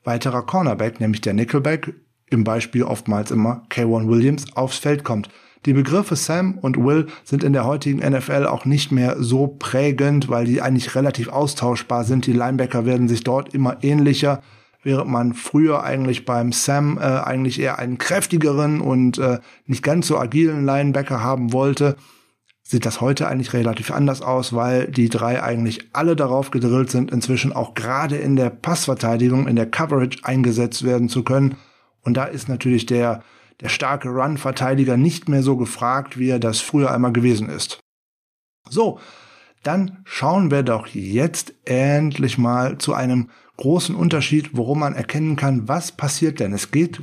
weiterer 0.04 0.42
Cornerback, 0.42 1.00
nämlich 1.00 1.22
der 1.22 1.32
Nickelback, 1.32 1.94
im 2.28 2.44
Beispiel 2.44 2.82
oftmals 2.82 3.30
immer 3.30 3.62
K1 3.70 4.08
Williams, 4.08 4.54
aufs 4.54 4.76
Feld 4.76 5.04
kommt. 5.04 5.30
Die 5.66 5.72
Begriffe 5.72 6.16
Sam 6.16 6.58
und 6.60 6.76
Will 6.76 7.06
sind 7.24 7.44
in 7.44 7.52
der 7.52 7.64
heutigen 7.64 7.98
NFL 7.98 8.46
auch 8.46 8.64
nicht 8.64 8.92
mehr 8.92 9.16
so 9.18 9.46
prägend, 9.46 10.28
weil 10.28 10.44
die 10.44 10.62
eigentlich 10.62 10.94
relativ 10.94 11.28
austauschbar 11.28 12.04
sind. 12.04 12.26
Die 12.26 12.32
Linebacker 12.32 12.86
werden 12.86 13.08
sich 13.08 13.24
dort 13.24 13.54
immer 13.54 13.76
ähnlicher, 13.82 14.42
während 14.82 15.10
man 15.10 15.34
früher 15.34 15.82
eigentlich 15.82 16.24
beim 16.24 16.52
Sam 16.52 16.98
äh, 16.98 17.02
eigentlich 17.02 17.60
eher 17.60 17.78
einen 17.78 17.98
kräftigeren 17.98 18.80
und 18.80 19.18
äh, 19.18 19.38
nicht 19.66 19.82
ganz 19.82 20.06
so 20.06 20.18
agilen 20.18 20.64
Linebacker 20.64 21.22
haben 21.22 21.52
wollte 21.52 21.96
sieht 22.68 22.84
das 22.84 23.00
heute 23.00 23.26
eigentlich 23.26 23.54
relativ 23.54 23.90
anders 23.90 24.20
aus, 24.20 24.52
weil 24.52 24.88
die 24.88 25.08
drei 25.08 25.42
eigentlich 25.42 25.88
alle 25.94 26.14
darauf 26.16 26.50
gedrillt 26.50 26.90
sind, 26.90 27.10
inzwischen 27.10 27.54
auch 27.54 27.72
gerade 27.72 28.16
in 28.16 28.36
der 28.36 28.50
Passverteidigung, 28.50 29.48
in 29.48 29.56
der 29.56 29.70
Coverage 29.70 30.18
eingesetzt 30.22 30.84
werden 30.84 31.08
zu 31.08 31.24
können. 31.24 31.56
Und 32.02 32.18
da 32.18 32.24
ist 32.24 32.46
natürlich 32.46 32.84
der, 32.84 33.22
der 33.60 33.68
starke 33.68 34.08
Run-Verteidiger 34.08 34.96
nicht 34.96 35.28
mehr 35.28 35.42
so 35.42 35.56
gefragt, 35.56 36.18
wie 36.18 36.28
er 36.28 36.38
das 36.38 36.60
früher 36.60 36.92
einmal 36.92 37.12
gewesen 37.12 37.48
ist. 37.48 37.80
So, 38.68 39.00
dann 39.62 39.98
schauen 40.04 40.50
wir 40.50 40.62
doch 40.62 40.86
jetzt 40.86 41.54
endlich 41.64 42.38
mal 42.38 42.78
zu 42.78 42.94
einem 42.94 43.30
großen 43.56 43.94
Unterschied, 43.94 44.50
worum 44.56 44.80
man 44.80 44.94
erkennen 44.94 45.36
kann, 45.36 45.66
was 45.66 45.92
passiert 45.92 46.38
denn. 46.38 46.52
Es 46.52 46.70
geht 46.70 47.02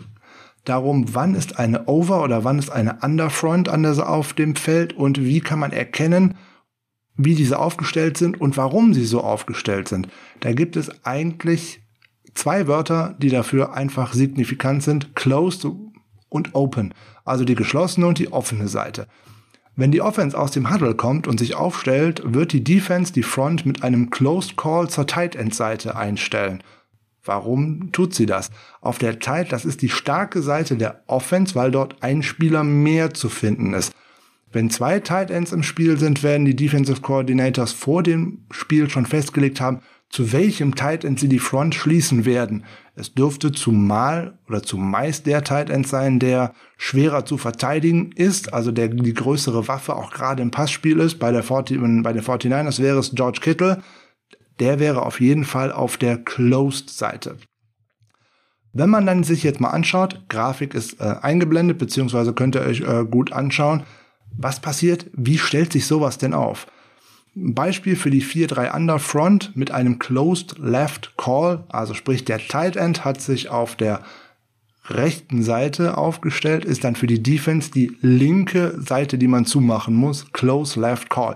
darum, 0.63 1.13
wann 1.13 1.35
ist 1.35 1.59
eine 1.59 1.85
Over- 1.87 2.23
oder 2.23 2.43
wann 2.43 2.59
ist 2.59 2.69
eine 2.69 2.99
Underfront 3.01 3.69
an 3.69 3.83
der, 3.83 4.09
auf 4.09 4.33
dem 4.33 4.55
Feld 4.55 4.93
und 4.93 5.21
wie 5.23 5.41
kann 5.41 5.59
man 5.59 5.71
erkennen, 5.71 6.35
wie 7.17 7.35
diese 7.35 7.59
aufgestellt 7.59 8.17
sind 8.17 8.39
und 8.39 8.57
warum 8.57 8.93
sie 8.93 9.05
so 9.05 9.21
aufgestellt 9.21 9.87
sind. 9.87 10.07
Da 10.39 10.53
gibt 10.53 10.75
es 10.75 11.05
eigentlich 11.05 11.81
zwei 12.33 12.67
Wörter, 12.67 13.15
die 13.19 13.29
dafür 13.29 13.73
einfach 13.73 14.13
signifikant 14.13 14.83
sind, 14.83 15.15
closed 15.15 15.65
und 16.29 16.55
open, 16.55 16.93
also 17.23 17.45
die 17.45 17.55
geschlossene 17.55 18.07
und 18.07 18.19
die 18.19 18.31
offene 18.31 18.67
Seite. 18.67 19.07
Wenn 19.75 19.91
die 19.91 20.01
Offense 20.01 20.37
aus 20.37 20.51
dem 20.51 20.71
Huddle 20.71 20.95
kommt 20.95 21.27
und 21.27 21.39
sich 21.39 21.55
aufstellt, 21.55 22.21
wird 22.25 22.53
die 22.53 22.63
Defense 22.63 23.11
die 23.11 23.23
Front 23.23 23.65
mit 23.65 23.83
einem 23.83 24.09
Closed 24.09 24.55
Call 24.55 24.89
zur 24.89 25.05
Tight 25.05 25.35
End 25.35 25.53
Seite 25.53 25.97
einstellen. 25.97 26.63
Warum 27.25 27.91
tut 27.91 28.13
sie 28.13 28.25
das? 28.25 28.51
Auf 28.81 28.99
der 28.99 29.19
Tight, 29.19 29.51
das 29.51 29.65
ist 29.65 29.81
die 29.81 29.89
starke 29.89 30.41
Seite 30.41 30.77
der 30.77 31.03
Offense, 31.07 31.55
weil 31.55 31.71
dort 31.71 32.01
ein 32.01 32.23
Spieler 32.23 32.63
mehr 32.63 33.13
zu 33.13 33.27
finden 33.27 33.73
ist. 33.73 33.93
Wenn 34.51 34.69
zwei 34.69 35.01
Tight 35.01 35.31
Ends 35.31 35.51
im 35.51 35.63
Spiel 35.63 35.97
sind, 35.97 36.23
werden 36.23 36.45
die 36.45 36.55
Defensive 36.55 37.01
Coordinators 37.01 37.73
vor 37.73 38.03
dem 38.03 38.45
Spiel 38.51 38.89
schon 38.89 39.05
festgelegt 39.05 39.59
haben, 39.59 39.81
zu 40.09 40.31
welchem 40.31 40.75
Tight 40.75 41.03
End 41.03 41.19
sie 41.19 41.27
die 41.27 41.39
Front 41.39 41.75
schließen 41.75 42.25
werden. 42.25 42.65
Es 42.95 43.13
dürfte 43.13 43.51
zumal 43.51 44.39
oder 44.47 44.63
zumeist 44.63 45.25
der 45.25 45.43
Tight 45.43 45.69
End 45.69 45.87
sein, 45.87 46.19
der 46.19 46.53
schwerer 46.77 47.25
zu 47.25 47.37
verteidigen 47.37 48.11
ist, 48.11 48.53
also 48.53 48.71
der 48.71 48.87
die 48.87 49.13
größere 49.13 49.67
Waffe 49.67 49.95
auch 49.95 50.11
gerade 50.11 50.41
im 50.41 50.51
Passspiel 50.51 50.99
ist. 50.99 51.19
Bei, 51.19 51.31
der 51.31 51.43
40, 51.43 51.79
bei 52.03 52.13
den 52.13 52.23
49ers 52.23 52.81
wäre 52.81 52.99
es 52.99 53.13
George 53.13 53.39
Kittle 53.41 53.81
der 54.59 54.79
wäre 54.79 55.05
auf 55.05 55.19
jeden 55.19 55.43
Fall 55.43 55.71
auf 55.71 55.97
der 55.97 56.17
Closed-Seite. 56.17 57.37
Wenn 58.73 58.89
man 58.89 59.05
dann 59.05 59.23
sich 59.23 59.43
jetzt 59.43 59.61
mal 59.61 59.69
anschaut, 59.69 60.25
Grafik 60.27 60.73
ist 60.73 60.99
äh, 60.99 61.15
eingeblendet, 61.21 61.77
beziehungsweise 61.77 62.33
könnt 62.33 62.55
ihr 62.55 62.61
euch 62.61 62.81
äh, 62.81 63.05
gut 63.05 63.31
anschauen, 63.31 63.83
was 64.37 64.59
passiert, 64.59 65.09
wie 65.13 65.37
stellt 65.37 65.71
sich 65.71 65.85
sowas 65.85 66.17
denn 66.17 66.33
auf? 66.33 66.67
Ein 67.35 67.53
Beispiel 67.53 67.97
für 67.97 68.11
die 68.11 68.23
4-3 68.23 68.73
Under 68.73 68.97
Front 68.97 69.57
mit 69.57 69.69
einem 69.69 69.99
Closed 69.99 70.57
Left 70.57 71.17
Call, 71.17 71.65
also 71.67 71.93
sprich 71.93 72.23
der 72.23 72.39
Tight 72.39 72.77
End 72.77 73.03
hat 73.03 73.19
sich 73.19 73.49
auf 73.49 73.75
der 73.75 74.03
rechten 74.87 75.43
Seite 75.43 75.97
aufgestellt, 75.97 76.63
ist 76.63 76.85
dann 76.85 76.95
für 76.95 77.07
die 77.07 77.21
Defense 77.21 77.71
die 77.71 77.97
linke 78.01 78.79
Seite, 78.79 79.17
die 79.17 79.27
man 79.27 79.45
zumachen 79.45 79.95
muss, 79.95 80.31
Close 80.31 80.79
Left 80.79 81.09
Call. 81.09 81.35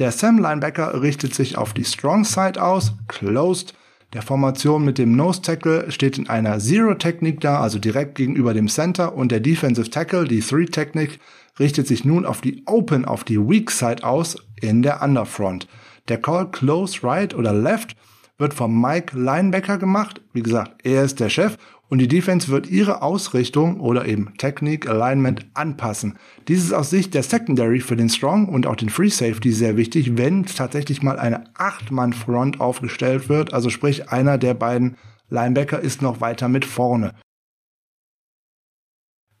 Der 0.00 0.10
Sam 0.10 0.38
Linebacker 0.38 1.00
richtet 1.02 1.34
sich 1.34 1.56
auf 1.56 1.72
die 1.72 1.84
Strong 1.84 2.24
Side 2.24 2.60
aus, 2.60 2.94
closed. 3.06 3.74
Der 4.14 4.22
Formation 4.22 4.86
mit 4.86 4.96
dem 4.96 5.16
Nose 5.16 5.42
Tackle 5.42 5.92
steht 5.92 6.16
in 6.16 6.30
einer 6.30 6.58
Zero-Technik 6.58 7.42
da, 7.42 7.60
also 7.60 7.78
direkt 7.78 8.14
gegenüber 8.14 8.54
dem 8.54 8.68
Center 8.68 9.14
und 9.14 9.30
der 9.30 9.40
Defensive 9.40 9.90
Tackle, 9.90 10.24
die 10.24 10.40
Three-Technik, 10.40 11.20
richtet 11.58 11.86
sich 11.86 12.06
nun 12.06 12.24
auf 12.24 12.40
die 12.40 12.62
Open, 12.64 13.04
auf 13.04 13.22
die 13.22 13.38
Weak 13.38 13.70
Side 13.70 14.04
aus 14.04 14.36
in 14.62 14.80
der 14.80 15.02
Underfront. 15.02 15.68
Der 16.08 16.22
Call 16.22 16.50
Close 16.50 17.02
Right 17.02 17.34
oder 17.34 17.52
Left 17.52 17.96
wird 18.38 18.54
vom 18.54 18.80
Mike 18.80 19.18
Linebacker 19.18 19.76
gemacht. 19.76 20.22
Wie 20.32 20.42
gesagt, 20.42 20.86
er 20.86 21.02
ist 21.02 21.20
der 21.20 21.28
Chef 21.28 21.58
und 21.88 21.98
die 21.98 22.08
Defense 22.08 22.48
wird 22.48 22.68
ihre 22.68 23.02
Ausrichtung 23.02 23.80
oder 23.80 24.06
eben 24.06 24.34
Technik, 24.36 24.88
Alignment 24.88 25.46
anpassen. 25.54 26.18
Dies 26.46 26.62
ist 26.62 26.72
aus 26.72 26.90
Sicht 26.90 27.14
der 27.14 27.22
Secondary 27.22 27.80
für 27.80 27.96
den 27.96 28.10
Strong 28.10 28.48
und 28.48 28.66
auch 28.66 28.76
den 28.76 28.90
Free 28.90 29.08
Safety 29.08 29.52
sehr 29.52 29.76
wichtig, 29.76 30.16
wenn 30.16 30.44
tatsächlich 30.44 31.02
mal 31.02 31.18
eine 31.18 31.44
8-Mann-Front 31.54 32.60
aufgestellt 32.60 33.28
wird, 33.28 33.54
also 33.54 33.70
sprich 33.70 34.10
einer 34.10 34.38
der 34.38 34.54
beiden 34.54 34.96
Linebacker 35.30 35.80
ist 35.80 36.02
noch 36.02 36.20
weiter 36.20 36.48
mit 36.48 36.64
vorne. 36.64 37.14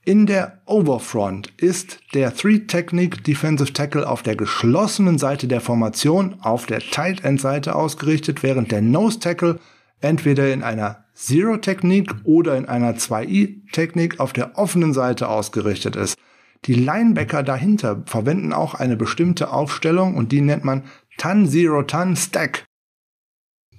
In 0.04 0.24
der 0.24 0.62
Overfront 0.64 1.52
ist 1.58 2.00
der 2.14 2.34
Three-Technique 2.34 3.22
Defensive 3.24 3.74
Tackle 3.74 4.08
auf 4.08 4.22
der 4.22 4.36
geschlossenen 4.36 5.18
Seite 5.18 5.48
der 5.48 5.60
Formation 5.60 6.36
auf 6.40 6.64
der 6.64 6.80
Tight 6.80 7.24
End 7.24 7.42
Seite 7.42 7.74
ausgerichtet, 7.74 8.42
während 8.42 8.72
der 8.72 8.80
Nose 8.80 9.20
Tackle 9.20 9.60
entweder 10.00 10.52
in 10.52 10.62
einer 10.62 11.04
Zero-Technik 11.14 12.14
oder 12.24 12.56
in 12.56 12.66
einer 12.66 12.94
2i-Technik 12.94 14.20
auf 14.20 14.32
der 14.32 14.56
offenen 14.56 14.92
Seite 14.92 15.28
ausgerichtet 15.28 15.96
ist. 15.96 16.16
Die 16.64 16.74
Linebacker 16.74 17.42
dahinter 17.42 18.02
verwenden 18.06 18.52
auch 18.52 18.74
eine 18.74 18.96
bestimmte 18.96 19.52
Aufstellung 19.52 20.16
und 20.16 20.32
die 20.32 20.40
nennt 20.40 20.64
man 20.64 20.84
Tan 21.16 21.48
Zero 21.48 21.82
Tan 21.82 22.16
Stack. 22.16 22.64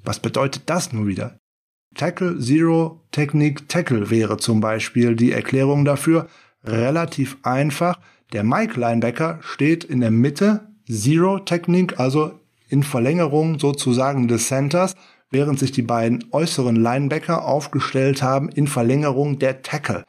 Was 0.03 0.19
bedeutet 0.19 0.63
das 0.65 0.91
nun 0.91 1.07
wieder? 1.07 1.37
Tackle 1.95 2.39
Zero 2.39 3.05
Technik 3.11 3.67
Tackle 3.67 4.09
wäre 4.09 4.37
zum 4.37 4.61
Beispiel 4.61 5.15
die 5.15 5.31
Erklärung 5.31 5.85
dafür. 5.85 6.27
Relativ 6.63 7.37
einfach. 7.43 7.99
Der 8.33 8.43
Mike 8.43 8.79
Linebacker 8.79 9.39
steht 9.41 9.83
in 9.83 10.01
der 10.01 10.11
Mitte 10.11 10.67
Zero 10.89 11.39
Technik, 11.39 11.99
also 11.99 12.39
in 12.67 12.83
Verlängerung 12.83 13.59
sozusagen 13.59 14.27
des 14.27 14.47
Centers 14.47 14.95
während 15.31 15.59
sich 15.59 15.71
die 15.71 15.81
beiden 15.81 16.25
äußeren 16.31 16.75
Linebacker 16.75 17.45
aufgestellt 17.45 18.21
haben 18.21 18.49
in 18.49 18.67
Verlängerung 18.67 19.39
der 19.39 19.61
Tackle. 19.61 20.03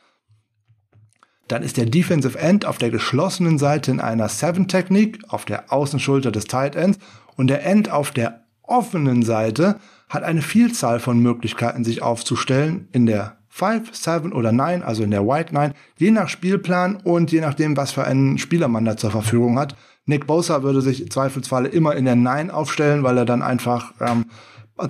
Dann 1.49 1.63
ist 1.63 1.77
der 1.77 1.87
Defensive 1.87 2.39
End 2.39 2.65
auf 2.65 2.79
der 2.79 2.91
geschlossenen 2.91 3.59
Seite 3.59 3.91
in 3.91 4.01
einer 4.01 4.29
Seven-Technik 4.29 5.25
auf 5.29 5.45
der 5.45 5.73
Außenschulter 5.73 6.31
des 6.31 6.45
Tight 6.45 6.77
Ends 6.77 6.99
und 7.37 7.49
der 7.49 7.67
End 7.67 7.91
auf 7.91 8.13
der 8.13 8.45
offenen 8.63 9.23
Seite 9.23 9.81
hat 10.09 10.23
eine 10.23 10.43
Vielzahl 10.43 11.01
von 11.01 11.19
Möglichkeiten, 11.19 11.85
sich 11.85 12.03
aufzustellen 12.03 12.89
in 12.93 13.07
der 13.07 13.37
5, 13.49 13.95
7 13.95 14.33
oder 14.33 14.53
9, 14.53 14.83
also 14.83 15.03
in 15.03 15.11
der 15.11 15.27
White 15.27 15.53
9, 15.53 15.75
je 15.99 16.13
nach 16.13 16.29
Spielplan 16.29 16.97
und 16.97 17.33
je 17.33 17.41
nachdem, 17.41 17.77
was 17.77 17.93
für 17.93 18.05
einen 18.05 18.39
Spieler 18.39 18.69
man 18.69 18.85
da 18.85 18.97
zur 18.97 19.11
Verfügung 19.11 19.59
hat. 19.59 19.75
Nick 20.07 20.27
Bosa 20.27 20.63
würde 20.63 20.83
sich 20.83 21.11
zweifelsfalle 21.11 21.69
immer 21.69 21.97
in 21.97 22.05
der 22.05 22.17
9 22.17 22.51
aufstellen, 22.51 23.03
weil 23.03 23.19
er 23.19 23.25
dann 23.25 23.43
einfach 23.43 23.93
ähm, 24.01 24.27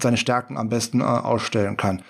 seine 0.00 0.16
Stärken 0.16 0.56
am 0.56 0.68
besten 0.68 1.00
äh, 1.00 1.04
ausstellen 1.04 1.76
kann. 1.76 2.02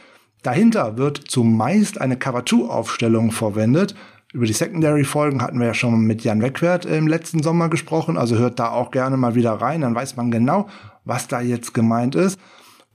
Dahinter 0.42 0.96
wird 0.96 1.18
zumeist 1.18 2.00
eine 2.00 2.16
Cover-2-Aufstellung 2.16 3.30
verwendet. 3.30 3.94
Über 4.32 4.46
die 4.46 4.52
Secondary-Folgen 4.52 5.42
hatten 5.42 5.58
wir 5.58 5.66
ja 5.66 5.74
schon 5.74 6.00
mit 6.02 6.22
Jan 6.22 6.40
Wegwert 6.40 6.86
im 6.86 7.08
letzten 7.08 7.42
Sommer 7.42 7.68
gesprochen, 7.68 8.16
also 8.16 8.36
hört 8.36 8.58
da 8.58 8.70
auch 8.70 8.90
gerne 8.90 9.16
mal 9.16 9.34
wieder 9.34 9.52
rein, 9.52 9.80
dann 9.80 9.94
weiß 9.94 10.16
man 10.16 10.30
genau, 10.30 10.68
was 11.04 11.28
da 11.28 11.40
jetzt 11.40 11.74
gemeint 11.74 12.14
ist. 12.14 12.38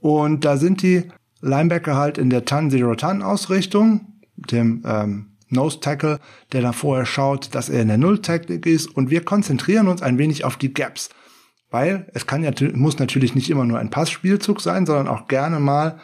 Und 0.00 0.44
da 0.44 0.56
sind 0.56 0.82
die 0.82 1.04
Linebacker 1.42 1.96
halt 1.96 2.18
in 2.18 2.30
der 2.30 2.44
Ton-Zero-Ton-Ausrichtung, 2.44 4.12
dem 4.36 4.82
ähm, 4.86 5.36
Nose 5.48 5.80
Tackle, 5.80 6.18
der 6.52 6.62
dann 6.62 6.72
vorher 6.72 7.06
schaut, 7.06 7.54
dass 7.54 7.68
er 7.68 7.82
in 7.82 7.88
der 7.88 7.98
Null-Technik 7.98 8.66
ist. 8.66 8.86
Und 8.86 9.10
wir 9.10 9.24
konzentrieren 9.24 9.88
uns 9.88 10.02
ein 10.02 10.18
wenig 10.18 10.44
auf 10.44 10.56
die 10.56 10.72
Gaps. 10.72 11.10
Weil 11.76 12.06
es 12.14 12.26
kann 12.26 12.42
ja, 12.42 12.52
muss 12.72 12.98
natürlich 12.98 13.34
nicht 13.34 13.50
immer 13.50 13.66
nur 13.66 13.78
ein 13.78 13.90
Passspielzug 13.90 14.62
sein, 14.62 14.86
sondern 14.86 15.08
auch 15.08 15.28
gerne 15.28 15.60
mal 15.60 16.00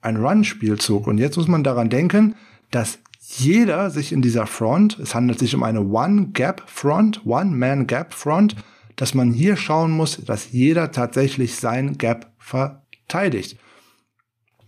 ein 0.00 0.16
Run-Spielzug. 0.16 1.06
Und 1.06 1.18
jetzt 1.18 1.36
muss 1.36 1.46
man 1.46 1.62
daran 1.62 1.90
denken, 1.90 2.36
dass 2.70 3.00
jeder 3.18 3.90
sich 3.90 4.12
in 4.12 4.22
dieser 4.22 4.46
Front, 4.46 4.98
es 4.98 5.14
handelt 5.14 5.38
sich 5.38 5.54
um 5.54 5.62
eine 5.62 5.82
One-Gap-Front, 5.82 7.26
One-Man-Gap-Front, 7.26 8.56
dass 8.96 9.12
man 9.12 9.30
hier 9.30 9.56
schauen 9.56 9.90
muss, 9.90 10.16
dass 10.24 10.52
jeder 10.52 10.90
tatsächlich 10.90 11.56
sein 11.56 11.98
Gap 11.98 12.32
verteidigt. 12.38 13.58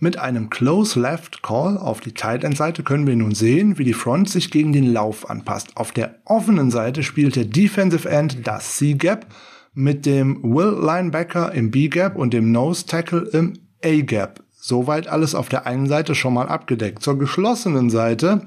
Mit 0.01 0.19
einem 0.19 0.51
Close 0.51 1.01
Left 1.01 1.43
Call 1.43 1.79
auf 1.79 2.01
die 2.01 2.13
Tight 2.13 2.45
End 2.45 2.59
Seite 2.59 2.83
können 2.83 3.07
wir 3.07 3.17
nun 3.17 3.35
sehen, 3.35 3.79
wie 3.79 3.85
die 3.85 3.95
Front 3.95 4.29
sich 4.29 4.51
gegen 4.51 4.75
den 4.75 4.93
Lauf 4.93 5.31
anpasst. 5.31 5.79
Auf 5.79 5.93
der 5.93 6.17
offenen 6.27 6.71
Seite 6.71 7.03
spielt 7.03 7.37
der 7.37 7.47
Defensive 7.47 8.07
End 8.07 8.47
das 8.47 8.77
C-Gap 8.77 9.27
mit 9.75 10.07
dem 10.07 10.43
Will 10.43 10.79
Linebacker 10.81 11.53
im 11.53 11.71
B-Gap 11.71 12.17
und 12.17 12.35
dem 12.35 12.53
Nose 12.53 12.87
Tackle 12.87 13.29
im 13.33 13.55
A-Gap. 13.85 14.43
Soweit 14.51 15.09
alles 15.09 15.35
auf 15.35 15.49
der 15.49 15.67
einen 15.67 15.87
Seite 15.87 16.15
schon 16.15 16.35
mal 16.35 16.49
abgedeckt. 16.49 17.03
Zur 17.03 17.19
geschlossenen 17.19 17.91
Seite 17.91 18.47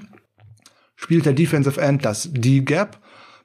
spielt 0.96 1.26
der 1.26 1.34
Defensive 1.34 1.82
End 1.82 2.06
das 2.06 2.32
D-Gap 2.32 3.00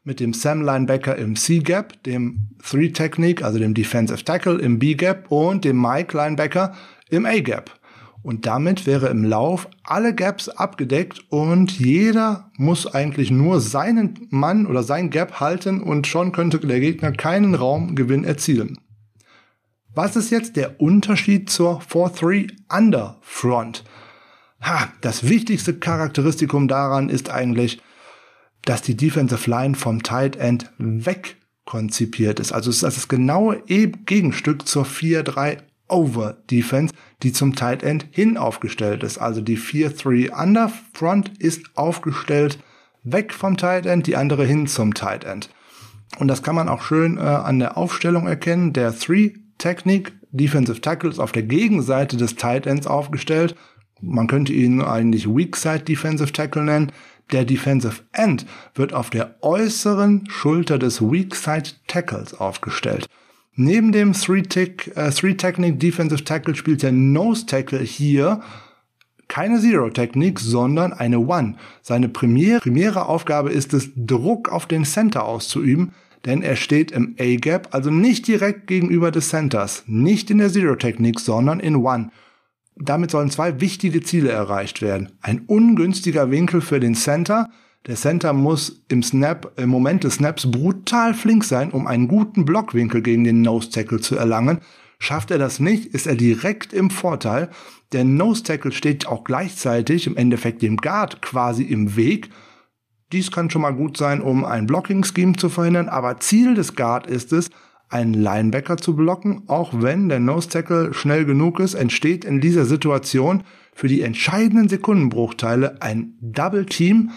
mit 0.04 0.20
dem 0.20 0.32
Sam 0.32 0.62
Linebacker 0.62 1.16
im 1.16 1.36
C-Gap, 1.36 2.02
dem 2.04 2.50
Three 2.62 2.90
Technique, 2.90 3.42
also 3.42 3.58
dem 3.58 3.74
Defensive 3.74 4.24
Tackle 4.24 4.58
im 4.60 4.78
B-Gap 4.78 5.30
und 5.30 5.64
dem 5.64 5.80
Mike 5.80 6.16
Linebacker 6.16 6.74
im 7.10 7.26
A-Gap. 7.26 7.79
Und 8.22 8.44
damit 8.44 8.86
wäre 8.86 9.08
im 9.08 9.24
Lauf 9.24 9.68
alle 9.82 10.14
Gaps 10.14 10.48
abgedeckt 10.48 11.24
und 11.30 11.78
jeder 11.78 12.50
muss 12.58 12.86
eigentlich 12.86 13.30
nur 13.30 13.60
seinen 13.60 14.26
Mann 14.28 14.66
oder 14.66 14.82
sein 14.82 15.08
Gap 15.08 15.40
halten 15.40 15.82
und 15.82 16.06
schon 16.06 16.32
könnte 16.32 16.58
der 16.58 16.80
Gegner 16.80 17.12
keinen 17.12 17.54
Raumgewinn 17.54 18.24
erzielen. 18.24 18.78
Was 19.94 20.16
ist 20.16 20.30
jetzt 20.30 20.56
der 20.56 20.80
Unterschied 20.80 21.50
zur 21.50 21.80
4-3 21.80 22.52
Under 22.70 23.18
Front? 23.22 23.84
Ha, 24.60 24.92
das 25.00 25.28
wichtigste 25.28 25.78
Charakteristikum 25.78 26.68
daran 26.68 27.08
ist 27.08 27.30
eigentlich, 27.30 27.80
dass 28.62 28.82
die 28.82 28.96
Defensive 28.96 29.48
Line 29.48 29.74
vom 29.74 30.02
Tight 30.02 30.36
End 30.36 30.70
weg 30.76 31.36
konzipiert 31.64 32.38
ist. 32.38 32.52
Also 32.52 32.70
das 32.70 32.82
ist 32.82 32.96
das 32.96 33.08
genaue 33.08 33.62
Gegenstück 33.66 34.68
zur 34.68 34.84
4-3 34.84 35.58
Over 35.90 36.36
Defense, 36.50 36.94
die 37.22 37.32
zum 37.32 37.54
Tight 37.54 37.82
End 37.82 38.06
hin 38.10 38.36
aufgestellt 38.36 39.02
ist. 39.02 39.18
Also 39.18 39.40
die 39.40 39.58
4-3 39.58 40.30
Under 40.30 40.70
Front 40.92 41.32
ist 41.38 41.76
aufgestellt 41.76 42.58
weg 43.02 43.32
vom 43.32 43.56
Tight 43.56 43.86
End, 43.86 44.06
die 44.06 44.16
andere 44.16 44.44
hin 44.44 44.66
zum 44.66 44.94
Tight 44.94 45.24
End. 45.24 45.50
Und 46.18 46.28
das 46.28 46.42
kann 46.42 46.54
man 46.54 46.68
auch 46.68 46.82
schön 46.82 47.16
äh, 47.16 47.20
an 47.20 47.58
der 47.58 47.76
Aufstellung 47.76 48.26
erkennen. 48.26 48.72
Der 48.72 48.92
3 48.92 49.34
Technik 49.58 50.12
Defensive 50.32 50.80
Tackle 50.80 51.10
ist 51.10 51.18
auf 51.18 51.32
der 51.32 51.42
Gegenseite 51.42 52.16
des 52.16 52.36
Tight 52.36 52.66
Ends 52.66 52.86
aufgestellt. 52.86 53.54
Man 54.00 54.26
könnte 54.26 54.52
ihn 54.52 54.82
eigentlich 54.82 55.28
Weak 55.28 55.56
Side 55.56 55.80
Defensive 55.80 56.32
Tackle 56.32 56.62
nennen. 56.62 56.92
Der 57.32 57.44
Defensive 57.44 58.02
End 58.12 58.46
wird 58.74 58.92
auf 58.92 59.10
der 59.10 59.36
äußeren 59.42 60.28
Schulter 60.28 60.78
des 60.78 61.00
Weak 61.00 61.34
Side 61.34 61.70
Tackles 61.86 62.34
aufgestellt. 62.34 63.06
Neben 63.54 63.92
dem 63.92 64.12
Three-Technic 64.12 64.96
äh, 64.96 65.10
Three 65.10 65.34
Defensive 65.72 66.24
Tackle 66.24 66.54
spielt 66.54 66.82
der 66.82 66.92
Nose 66.92 67.46
Tackle 67.46 67.80
hier 67.80 68.40
keine 69.30 69.60
Zero-Technik, 69.60 70.40
sondern 70.40 70.92
eine 70.92 71.20
One. 71.20 71.54
Seine 71.82 72.08
primäre, 72.08 72.60
primäre 72.60 73.06
Aufgabe 73.06 73.50
ist 73.50 73.72
es, 73.72 73.90
Druck 73.94 74.50
auf 74.50 74.66
den 74.66 74.84
Center 74.84 75.24
auszuüben, 75.24 75.92
denn 76.24 76.42
er 76.42 76.56
steht 76.56 76.90
im 76.90 77.14
A-Gap, 77.18 77.68
also 77.70 77.90
nicht 77.90 78.26
direkt 78.26 78.66
gegenüber 78.66 79.10
des 79.10 79.28
Centers, 79.28 79.84
nicht 79.86 80.30
in 80.30 80.38
der 80.38 80.50
Zero-Technik, 80.50 81.20
sondern 81.20 81.60
in 81.60 81.76
One. 81.76 82.10
Damit 82.76 83.10
sollen 83.10 83.30
zwei 83.30 83.60
wichtige 83.60 84.02
Ziele 84.02 84.30
erreicht 84.30 84.82
werden. 84.82 85.12
Ein 85.20 85.42
ungünstiger 85.46 86.30
Winkel 86.30 86.60
für 86.60 86.80
den 86.80 86.94
Center, 86.94 87.50
der 87.86 87.96
Center 87.96 88.32
muss 88.32 88.82
im 88.88 89.02
Snap, 89.02 89.52
im 89.56 89.70
Moment 89.70 90.04
des 90.04 90.16
Snaps 90.16 90.50
brutal 90.50 91.14
flink 91.14 91.44
sein, 91.44 91.70
um 91.70 91.86
einen 91.86 92.08
guten 92.08 92.44
Blockwinkel 92.44 93.00
gegen 93.00 93.24
den 93.24 93.40
Nose 93.40 93.70
Tackle 93.70 94.00
zu 94.00 94.16
erlangen. 94.16 94.60
Schafft 94.98 95.30
er 95.30 95.38
das 95.38 95.60
nicht, 95.60 95.86
ist 95.86 96.06
er 96.06 96.14
direkt 96.14 96.74
im 96.74 96.90
Vorteil. 96.90 97.48
Der 97.92 98.04
Nose 98.04 98.42
Tackle 98.42 98.72
steht 98.72 99.06
auch 99.06 99.24
gleichzeitig 99.24 100.06
im 100.06 100.16
Endeffekt 100.16 100.60
dem 100.60 100.76
Guard 100.76 101.22
quasi 101.22 101.62
im 101.62 101.96
Weg. 101.96 102.28
Dies 103.12 103.32
kann 103.32 103.48
schon 103.48 103.62
mal 103.62 103.74
gut 103.74 103.96
sein, 103.96 104.20
um 104.20 104.44
ein 104.44 104.66
Blocking-Scheme 104.66 105.36
zu 105.36 105.48
verhindern, 105.48 105.88
aber 105.88 106.20
Ziel 106.20 106.54
des 106.54 106.76
Guard 106.76 107.06
ist 107.06 107.32
es, 107.32 107.50
einen 107.88 108.14
Linebacker 108.14 108.76
zu 108.76 108.94
blocken, 108.94 109.42
auch 109.48 109.72
wenn 109.74 110.08
der 110.08 110.20
Nose 110.20 110.48
Tackle 110.48 110.94
schnell 110.94 111.24
genug 111.24 111.58
ist, 111.58 111.74
entsteht 111.74 112.24
in 112.24 112.40
dieser 112.40 112.66
Situation 112.66 113.42
für 113.74 113.88
die 113.88 114.02
entscheidenden 114.02 114.68
Sekundenbruchteile 114.68 115.82
ein 115.82 116.14
Double 116.20 116.66
Team, 116.66 117.10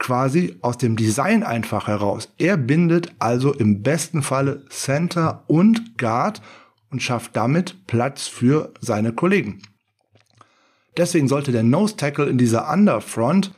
quasi 0.00 0.56
aus 0.62 0.78
dem 0.78 0.96
Design 0.96 1.44
einfach 1.44 1.86
heraus. 1.86 2.32
Er 2.38 2.56
bindet 2.56 3.12
also 3.20 3.52
im 3.52 3.82
besten 3.84 4.22
Falle 4.22 4.64
Center 4.68 5.44
und 5.46 5.96
Guard 5.98 6.42
und 6.90 7.02
schafft 7.02 7.36
damit 7.36 7.86
Platz 7.86 8.26
für 8.26 8.72
seine 8.80 9.12
Kollegen. 9.12 9.62
Deswegen 10.96 11.28
sollte 11.28 11.52
der 11.52 11.62
Nose 11.62 11.96
Tackle 11.96 12.26
in 12.26 12.38
dieser 12.38 12.72
Underfront 12.72 13.54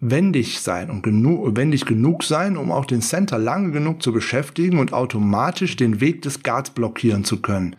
wendig 0.00 0.60
sein 0.60 0.90
und 0.90 1.02
genug, 1.02 1.56
wendig 1.56 1.86
genug 1.86 2.24
sein, 2.24 2.56
um 2.56 2.72
auch 2.72 2.84
den 2.84 3.00
Center 3.00 3.38
lange 3.38 3.70
genug 3.70 4.02
zu 4.02 4.12
beschäftigen 4.12 4.78
und 4.78 4.92
automatisch 4.92 5.76
den 5.76 6.00
Weg 6.00 6.22
des 6.22 6.42
Guards 6.42 6.70
blockieren 6.70 7.24
zu 7.24 7.40
können. 7.40 7.76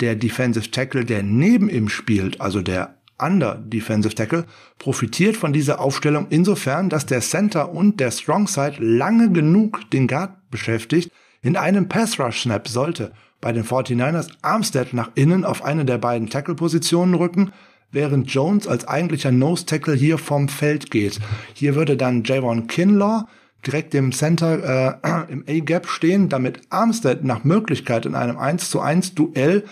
Der 0.00 0.16
Defensive 0.16 0.70
Tackle, 0.70 1.04
der 1.04 1.22
neben 1.22 1.68
ihm 1.68 1.88
spielt, 1.88 2.40
also 2.40 2.62
der 2.62 2.97
Under 3.20 3.56
Defensive 3.56 4.14
Tackle, 4.14 4.44
profitiert 4.78 5.36
von 5.36 5.52
dieser 5.52 5.80
Aufstellung 5.80 6.26
insofern, 6.30 6.88
dass 6.88 7.06
der 7.06 7.20
Center 7.20 7.72
und 7.72 8.00
der 8.00 8.10
Strong 8.10 8.46
Side 8.46 8.76
lange 8.78 9.30
genug 9.32 9.90
den 9.90 10.06
Guard 10.06 10.50
beschäftigt. 10.50 11.10
In 11.42 11.56
einem 11.56 11.88
Pass 11.88 12.18
Rush 12.18 12.42
Snap 12.42 12.68
sollte 12.68 13.12
bei 13.40 13.52
den 13.52 13.64
49ers 13.64 14.28
Armstead 14.42 14.92
nach 14.92 15.10
innen 15.14 15.44
auf 15.44 15.64
eine 15.64 15.84
der 15.84 15.98
beiden 15.98 16.28
Tackle-Positionen 16.28 17.14
rücken, 17.14 17.52
während 17.90 18.30
Jones 18.30 18.66
als 18.66 18.86
eigentlicher 18.86 19.32
Nose 19.32 19.66
Tackle 19.66 19.94
hier 19.94 20.18
vom 20.18 20.48
Feld 20.48 20.90
geht. 20.90 21.20
Hier 21.54 21.74
würde 21.74 21.96
dann 21.96 22.24
Javon 22.24 22.66
Kinlaw 22.66 23.24
direkt 23.66 23.94
im 23.94 24.12
Center 24.12 24.98
äh, 25.02 25.32
im 25.32 25.44
A-Gap 25.48 25.88
stehen, 25.88 26.28
damit 26.28 26.60
Armstead 26.70 27.24
nach 27.24 27.44
Möglichkeit 27.44 28.06
in 28.06 28.14
einem 28.14 28.38
1 28.38 28.70
zu 28.70 28.80
1 28.80 29.14
Duell 29.14 29.64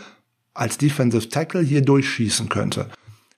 als 0.54 0.78
Defensive 0.78 1.28
Tackle 1.28 1.61
hier 1.61 1.82
durchschießen 1.82 2.48
könnte. 2.48 2.88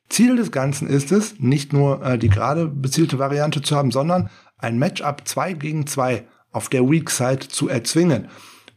Ziel 0.09 0.37
des 0.37 0.53
Ganzen 0.53 0.89
ist 0.89 1.13
es, 1.13 1.39
nicht 1.39 1.73
nur 1.73 2.03
äh, 2.05 2.19
die 2.19 2.29
gerade 2.29 2.67
bezielte 2.67 3.19
Variante 3.19 3.63
zu 3.63 3.77
haben, 3.77 3.91
sondern 3.91 4.31
ein 4.57 4.79
Matchup 4.79 5.23
2 5.27 5.53
gegen 5.55 5.87
2 5.87 6.25
auf 6.53 6.69
der 6.69 6.89
Weak 6.89 7.11
Side 7.11 7.49
zu 7.49 7.69
erzwingen. 7.69 8.29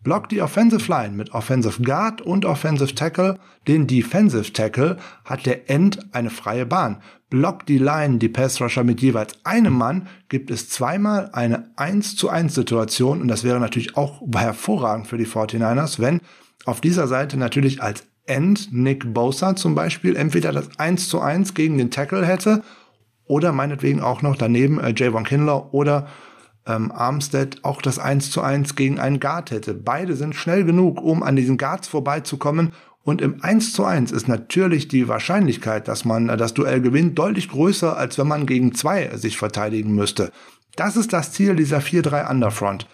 Blockt 0.03 0.31
die 0.31 0.41
Offensive 0.41 0.91
Line 0.91 1.15
mit 1.15 1.31
Offensive 1.33 1.81
Guard 1.83 2.21
und 2.21 2.45
Offensive 2.45 2.95
Tackle 2.95 3.39
den 3.67 3.87
Defensive 3.87 4.51
Tackle, 4.53 4.97
hat 5.25 5.45
der 5.45 5.69
End 5.69 5.99
eine 6.13 6.29
freie 6.29 6.65
Bahn. 6.65 7.01
Blockt 7.29 7.69
die 7.69 7.77
Line 7.77 8.17
die 8.17 8.29
Pass 8.29 8.59
Rusher 8.59 8.83
mit 8.83 9.01
jeweils 9.01 9.35
einem 9.45 9.73
Mann, 9.73 10.07
gibt 10.27 10.51
es 10.51 10.69
zweimal 10.69 11.29
eine 11.33 11.71
1 11.77 12.15
zu 12.15 12.29
1 12.29 12.53
Situation 12.53 13.21
und 13.21 13.27
das 13.27 13.43
wäre 13.43 13.59
natürlich 13.59 13.95
auch 13.95 14.21
hervorragend 14.35 15.07
für 15.07 15.17
die 15.17 15.27
49ers, 15.27 15.99
wenn 15.99 16.21
auf 16.65 16.81
dieser 16.81 17.07
Seite 17.07 17.37
natürlich 17.37 17.81
als 17.81 18.03
End 18.25 18.71
Nick 18.71 19.13
Bosa 19.13 19.55
zum 19.55 19.75
Beispiel 19.75 20.15
entweder 20.15 20.51
das 20.51 20.79
1 20.79 21.09
zu 21.09 21.19
1 21.19 21.53
gegen 21.53 21.77
den 21.77 21.91
Tackle 21.91 22.25
hätte 22.25 22.63
oder 23.25 23.51
meinetwegen 23.51 24.01
auch 24.01 24.21
noch 24.21 24.35
daneben 24.35 24.79
äh, 24.79 24.93
Javon 24.95 25.23
Kinlaw 25.23 25.69
oder 25.71 26.07
ähm, 26.67 26.91
Armstead 26.91 27.63
auch 27.63 27.81
das 27.81 27.99
1 27.99 28.31
zu 28.31 28.41
1 28.41 28.75
gegen 28.75 28.99
einen 28.99 29.19
Guard 29.19 29.51
hätte. 29.51 29.73
Beide 29.73 30.15
sind 30.15 30.35
schnell 30.35 30.63
genug, 30.63 31.01
um 31.01 31.23
an 31.23 31.35
diesen 31.35 31.57
Guards 31.57 31.87
vorbeizukommen. 31.87 32.73
Und 33.03 33.21
im 33.21 33.43
1 33.43 33.73
zu 33.73 33.83
1 33.83 34.11
ist 34.11 34.27
natürlich 34.27 34.87
die 34.87 35.07
Wahrscheinlichkeit, 35.07 35.87
dass 35.87 36.05
man 36.05 36.29
äh, 36.29 36.37
das 36.37 36.53
Duell 36.53 36.81
gewinnt, 36.81 37.17
deutlich 37.17 37.49
größer, 37.49 37.97
als 37.97 38.17
wenn 38.17 38.27
man 38.27 38.45
gegen 38.45 38.75
zwei 38.75 39.15
sich 39.17 39.37
verteidigen 39.37 39.95
müsste. 39.95 40.31
Das 40.75 40.95
ist 40.95 41.11
das 41.11 41.31
Ziel 41.31 41.55
dieser 41.55 41.79
4-3 41.79 42.29
Underfront. 42.29 42.87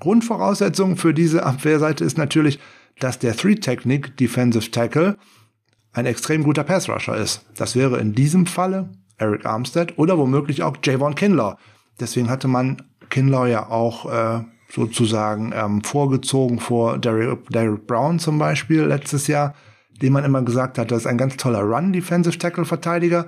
Grundvoraussetzung 0.00 0.96
für 0.96 1.14
diese 1.14 1.44
Abwehrseite 1.44 2.04
ist 2.04 2.18
natürlich, 2.18 2.58
dass 3.00 3.18
der 3.18 3.36
Three-Technic 3.36 4.16
Defensive 4.16 4.70
Tackle 4.70 5.16
ein 5.92 6.06
extrem 6.06 6.44
guter 6.44 6.64
Pass-Rusher 6.64 7.16
ist. 7.16 7.44
Das 7.56 7.74
wäre 7.76 7.98
in 7.98 8.14
diesem 8.14 8.46
Falle 8.46 8.90
Eric 9.16 9.46
Armstead 9.46 9.98
oder 9.98 10.18
womöglich 10.18 10.62
auch 10.62 10.76
Javon 10.82 11.14
Kinlaw. 11.14 11.56
Deswegen 12.00 12.30
hatte 12.30 12.48
man 12.48 12.82
Kinlaw 13.10 13.48
ja 13.48 13.68
auch 13.68 14.10
äh, 14.10 14.44
sozusagen 14.70 15.52
ähm, 15.54 15.82
vorgezogen 15.82 16.60
vor 16.60 16.98
Derrick, 16.98 17.48
Derrick 17.50 17.86
Brown 17.86 18.18
zum 18.18 18.38
Beispiel 18.38 18.82
letztes 18.82 19.26
Jahr, 19.26 19.54
dem 20.02 20.12
man 20.12 20.24
immer 20.24 20.42
gesagt 20.42 20.78
hat, 20.78 20.90
das 20.90 21.00
ist 21.00 21.06
ein 21.06 21.18
ganz 21.18 21.36
toller 21.36 21.62
Run-Defensive 21.62 22.38
Tackle-Verteidiger, 22.38 23.26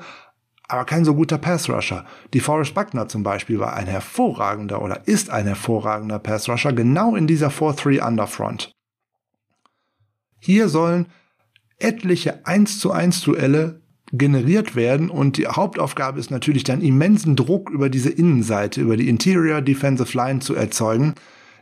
aber 0.69 0.85
kein 0.85 1.05
so 1.05 1.15
guter 1.15 1.39
Pass-Rusher. 1.39 2.05
Die 2.33 2.41
Forrest 2.41 2.75
Buckner 2.75 3.09
zum 3.09 3.25
Beispiel 3.25 3.59
war 3.59 3.75
ein 3.75 3.87
hervorragender 3.87 4.81
oder 4.81 5.09
ist 5.09 5.31
ein 5.31 5.47
hervorragender 5.47 6.21
Pass-Rusher, 6.21 6.73
genau 6.73 7.17
in 7.17 7.27
dieser 7.27 7.49
4-3 7.49 8.07
Underfront. 8.07 8.71
Hier 10.41 10.69
sollen 10.69 11.07
etliche 11.79 12.47
1 12.47 12.79
zu 12.79 12.93
1 12.93 13.23
Duelle 13.23 13.81
generiert 14.13 14.75
werden 14.75 15.09
und 15.09 15.37
die 15.37 15.47
Hauptaufgabe 15.47 16.19
ist 16.19 16.31
natürlich 16.31 16.65
dann 16.65 16.83
immensen 16.83 17.37
Druck 17.37 17.71
über 17.71 17.89
diese 17.89 18.11
Innenseite, 18.11 18.81
über 18.81 18.97
die 18.97 19.09
Interior 19.09 19.63
Defensive 19.63 20.17
Line 20.17 20.41
zu 20.41 20.55
erzeugen. 20.55 21.15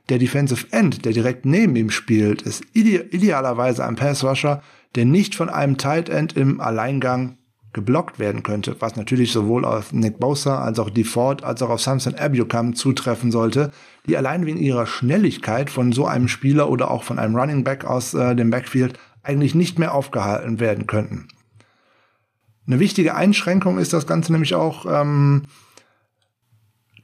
Der 0.09 0.19
Defensive 0.19 0.67
End, 0.71 1.05
der 1.05 1.13
direkt 1.13 1.45
neben 1.45 1.77
ihm 1.77 1.91
spielt, 1.91 2.43
ist 2.43 2.63
ide 2.73 3.09
idealerweise 3.11 3.85
ein 3.85 3.97
Pass 3.97 4.25
Rusher, 4.25 4.63
der 4.95 5.05
nicht 5.05 5.35
von 5.35 5.51
einem 5.51 5.77
Tight 5.77 6.09
End 6.09 6.35
im 6.37 6.61
Alleingang 6.61 7.37
geblockt 7.79 8.19
werden 8.19 8.43
könnte, 8.43 8.75
was 8.81 8.97
natürlich 8.97 9.31
sowohl 9.31 9.65
auf 9.65 9.93
Nick 9.93 10.19
Bosa 10.19 10.61
als 10.61 10.81
auch 10.81 10.91
DeFord 10.91 11.45
als 11.45 11.63
auch 11.63 11.71
auf 11.71 11.81
Samson 11.81 12.17
Abucam 12.17 12.75
zutreffen 12.75 13.31
sollte, 13.31 13.71
die 14.09 14.17
allein 14.17 14.47
wegen 14.47 14.59
ihrer 14.59 14.85
Schnelligkeit 14.87 15.71
von 15.71 15.93
so 15.93 16.05
einem 16.05 16.27
Spieler 16.27 16.71
oder 16.71 16.91
auch 16.91 17.05
von 17.05 17.21
einem 17.21 17.37
Running 17.37 17.63
Back 17.63 17.85
aus 17.85 18.15
äh, 18.15 18.35
dem 18.35 18.51
Backfield 18.51 18.99
eigentlich 19.23 19.55
nicht 19.55 19.79
mehr 19.79 19.95
aufgehalten 19.95 20.59
werden 20.59 20.89
könnten. 20.89 21.29
Eine 22.67 22.81
wichtige 22.81 23.15
Einschränkung 23.15 23.79
ist 23.79 23.93
das 23.93 24.09
Ganze 24.09 24.33
nämlich 24.33 24.57
auch, 24.57 24.85
ähm, 24.85 25.45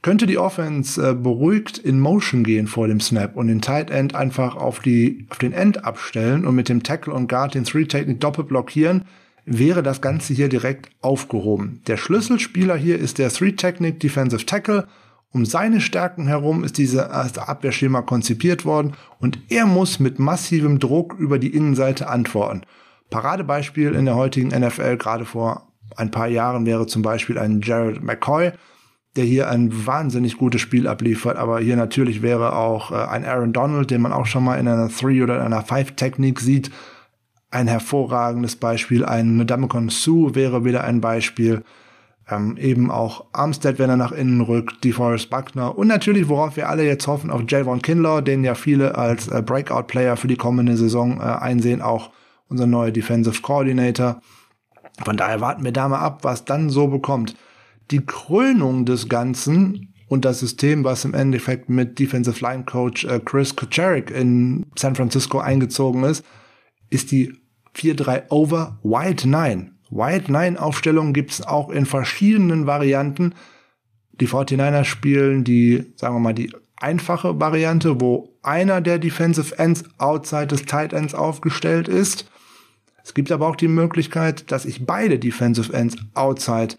könnte 0.01 0.25
die 0.25 0.37
Offense 0.37 1.01
äh, 1.01 1.13
beruhigt 1.13 1.77
in 1.77 2.01
Motion 2.01 2.43
gehen 2.43 2.67
vor 2.67 2.89
dem 2.89 2.99
Snap 2.99 3.37
und 3.37 3.47
den 3.47 3.61
Tight 3.61 3.91
End 3.91 4.13
einfach 4.13 4.57
auf, 4.57 4.81
die, 4.81 5.25
auf 5.29 5.37
den 5.37 5.53
End 5.53 5.85
abstellen 5.85 6.45
und 6.45 6.53
mit 6.53 6.67
dem 6.67 6.83
Tackle 6.83 7.13
und 7.13 7.29
Guard 7.29 7.55
den 7.55 7.63
Three-Technik 7.63 8.19
doppelt 8.19 8.49
blockieren, 8.49 9.05
wäre 9.45 9.83
das 9.83 10.01
Ganze 10.01 10.33
hier 10.33 10.49
direkt 10.49 10.89
aufgehoben. 11.01 11.81
Der 11.87 11.97
Schlüsselspieler 11.97 12.75
hier 12.75 12.99
ist 12.99 13.17
der 13.19 13.29
Three-Technik 13.29 13.99
Defensive 13.99 14.45
Tackle. 14.45 14.87
Um 15.31 15.45
seine 15.45 15.81
Stärken 15.81 16.27
herum 16.27 16.63
ist 16.63 16.77
diese 16.77 17.11
Abwehrschema 17.11 18.01
konzipiert 18.01 18.63
worden 18.63 18.93
und 19.19 19.39
er 19.49 19.65
muss 19.65 19.99
mit 19.99 20.17
massivem 20.17 20.79
Druck 20.79 21.15
über 21.19 21.39
die 21.39 21.53
Innenseite 21.53 22.07
antworten. 22.07 22.61
Paradebeispiel 23.09 23.93
in 23.93 24.05
der 24.05 24.15
heutigen 24.15 24.49
NFL, 24.49 24.97
gerade 24.97 25.25
vor 25.25 25.67
ein 25.97 26.09
paar 26.09 26.27
Jahren, 26.27 26.65
wäre 26.65 26.87
zum 26.87 27.01
Beispiel 27.01 27.37
ein 27.37 27.61
Jared 27.61 28.01
McCoy, 28.01 28.51
der 29.15 29.25
hier 29.25 29.49
ein 29.49 29.85
wahnsinnig 29.85 30.37
gutes 30.37 30.61
Spiel 30.61 30.87
abliefert, 30.87 31.37
aber 31.37 31.59
hier 31.59 31.75
natürlich 31.75 32.21
wäre 32.21 32.55
auch 32.55 32.91
äh, 32.91 32.95
ein 32.95 33.25
Aaron 33.25 33.53
Donald, 33.53 33.91
den 33.91 34.01
man 34.01 34.11
auch 34.11 34.25
schon 34.25 34.43
mal 34.43 34.59
in 34.59 34.67
einer 34.67 34.89
Three 34.89 35.21
oder 35.21 35.35
in 35.35 35.41
einer 35.41 35.61
Five 35.61 35.95
Technik 35.95 36.39
sieht, 36.39 36.71
ein 37.55 37.67
hervorragendes 37.67 38.57
Beispiel. 38.57 39.05
Ein 39.05 39.37
Ndamukong 39.37 39.89
Su 39.89 40.35
wäre 40.35 40.65
wieder 40.65 40.83
ein 40.83 40.99
Beispiel. 40.99 41.63
Ähm, 42.29 42.57
eben 42.57 42.91
auch 42.91 43.25
Armstead, 43.33 43.79
wenn 43.79 43.89
er 43.89 43.97
nach 43.97 44.11
innen 44.11 44.41
rückt, 44.41 44.83
DeForest 44.83 45.29
Buckner 45.29 45.77
und 45.77 45.87
natürlich, 45.87 46.27
worauf 46.27 46.57
wir 46.57 46.69
alle 46.69 46.83
jetzt 46.83 47.05
hoffen, 47.05 47.29
auf 47.29 47.43
Javon 47.47 47.83
Kinlaw, 47.83 48.21
den 48.21 48.43
ja 48.43 48.55
viele 48.55 48.95
als 48.95 49.27
äh, 49.27 49.43
Breakout-Player 49.45 50.17
für 50.17 50.27
die 50.27 50.35
kommende 50.35 50.75
Saison 50.75 51.19
äh, 51.19 51.23
einsehen, 51.23 51.83
auch 51.83 52.09
unser 52.49 52.65
neuer 52.65 52.89
Defensive 52.89 53.41
Coordinator. 53.43 54.21
Von 55.03 55.17
daher 55.17 55.39
warten 55.39 55.63
wir 55.63 55.71
da 55.71 55.87
mal 55.87 55.99
ab, 55.99 56.23
was 56.23 56.45
dann 56.45 56.71
so 56.71 56.87
bekommt. 56.87 57.35
Die 57.91 58.03
Krönung 58.03 58.85
des 58.85 59.07
Ganzen 59.07 59.93
und 60.07 60.25
das 60.25 60.39
System, 60.39 60.83
was 60.83 61.05
im 61.05 61.13
Endeffekt 61.13 61.69
mit 61.69 61.99
Defensive 61.99 62.43
Line 62.43 62.63
Coach 62.65 63.05
äh, 63.05 63.19
Chris 63.23 63.55
Kucharik 63.55 64.09
in 64.09 64.65
San 64.75 64.95
Francisco 64.95 65.37
eingezogen 65.37 66.03
ist, 66.03 66.25
ist 66.89 67.11
die 67.11 67.44
4-3 67.75 68.29
Over 68.29 68.79
White 68.83 69.27
9. 69.27 69.71
White 69.89 70.31
9 70.31 70.57
Aufstellungen 70.57 71.13
gibt 71.13 71.31
es 71.31 71.41
auch 71.41 71.69
in 71.69 71.85
verschiedenen 71.85 72.65
Varianten. 72.65 73.33
Die 74.19 74.27
49ers 74.27 74.85
spielen 74.85 75.43
die, 75.43 75.93
sagen 75.95 76.15
wir 76.15 76.19
mal, 76.19 76.33
die 76.33 76.51
einfache 76.77 77.39
Variante, 77.39 78.01
wo 78.01 78.37
einer 78.41 78.81
der 78.81 78.99
Defensive 78.99 79.57
Ends 79.57 79.83
outside 79.97 80.47
des 80.47 80.65
Tight 80.65 80.93
Ends 80.93 81.13
aufgestellt 81.13 81.87
ist. 81.87 82.29
Es 83.03 83.13
gibt 83.13 83.31
aber 83.31 83.47
auch 83.47 83.55
die 83.55 83.67
Möglichkeit, 83.67 84.51
dass 84.51 84.65
ich 84.65 84.85
beide 84.85 85.19
Defensive 85.19 85.71
Ends 85.73 85.95
outside 86.13 86.75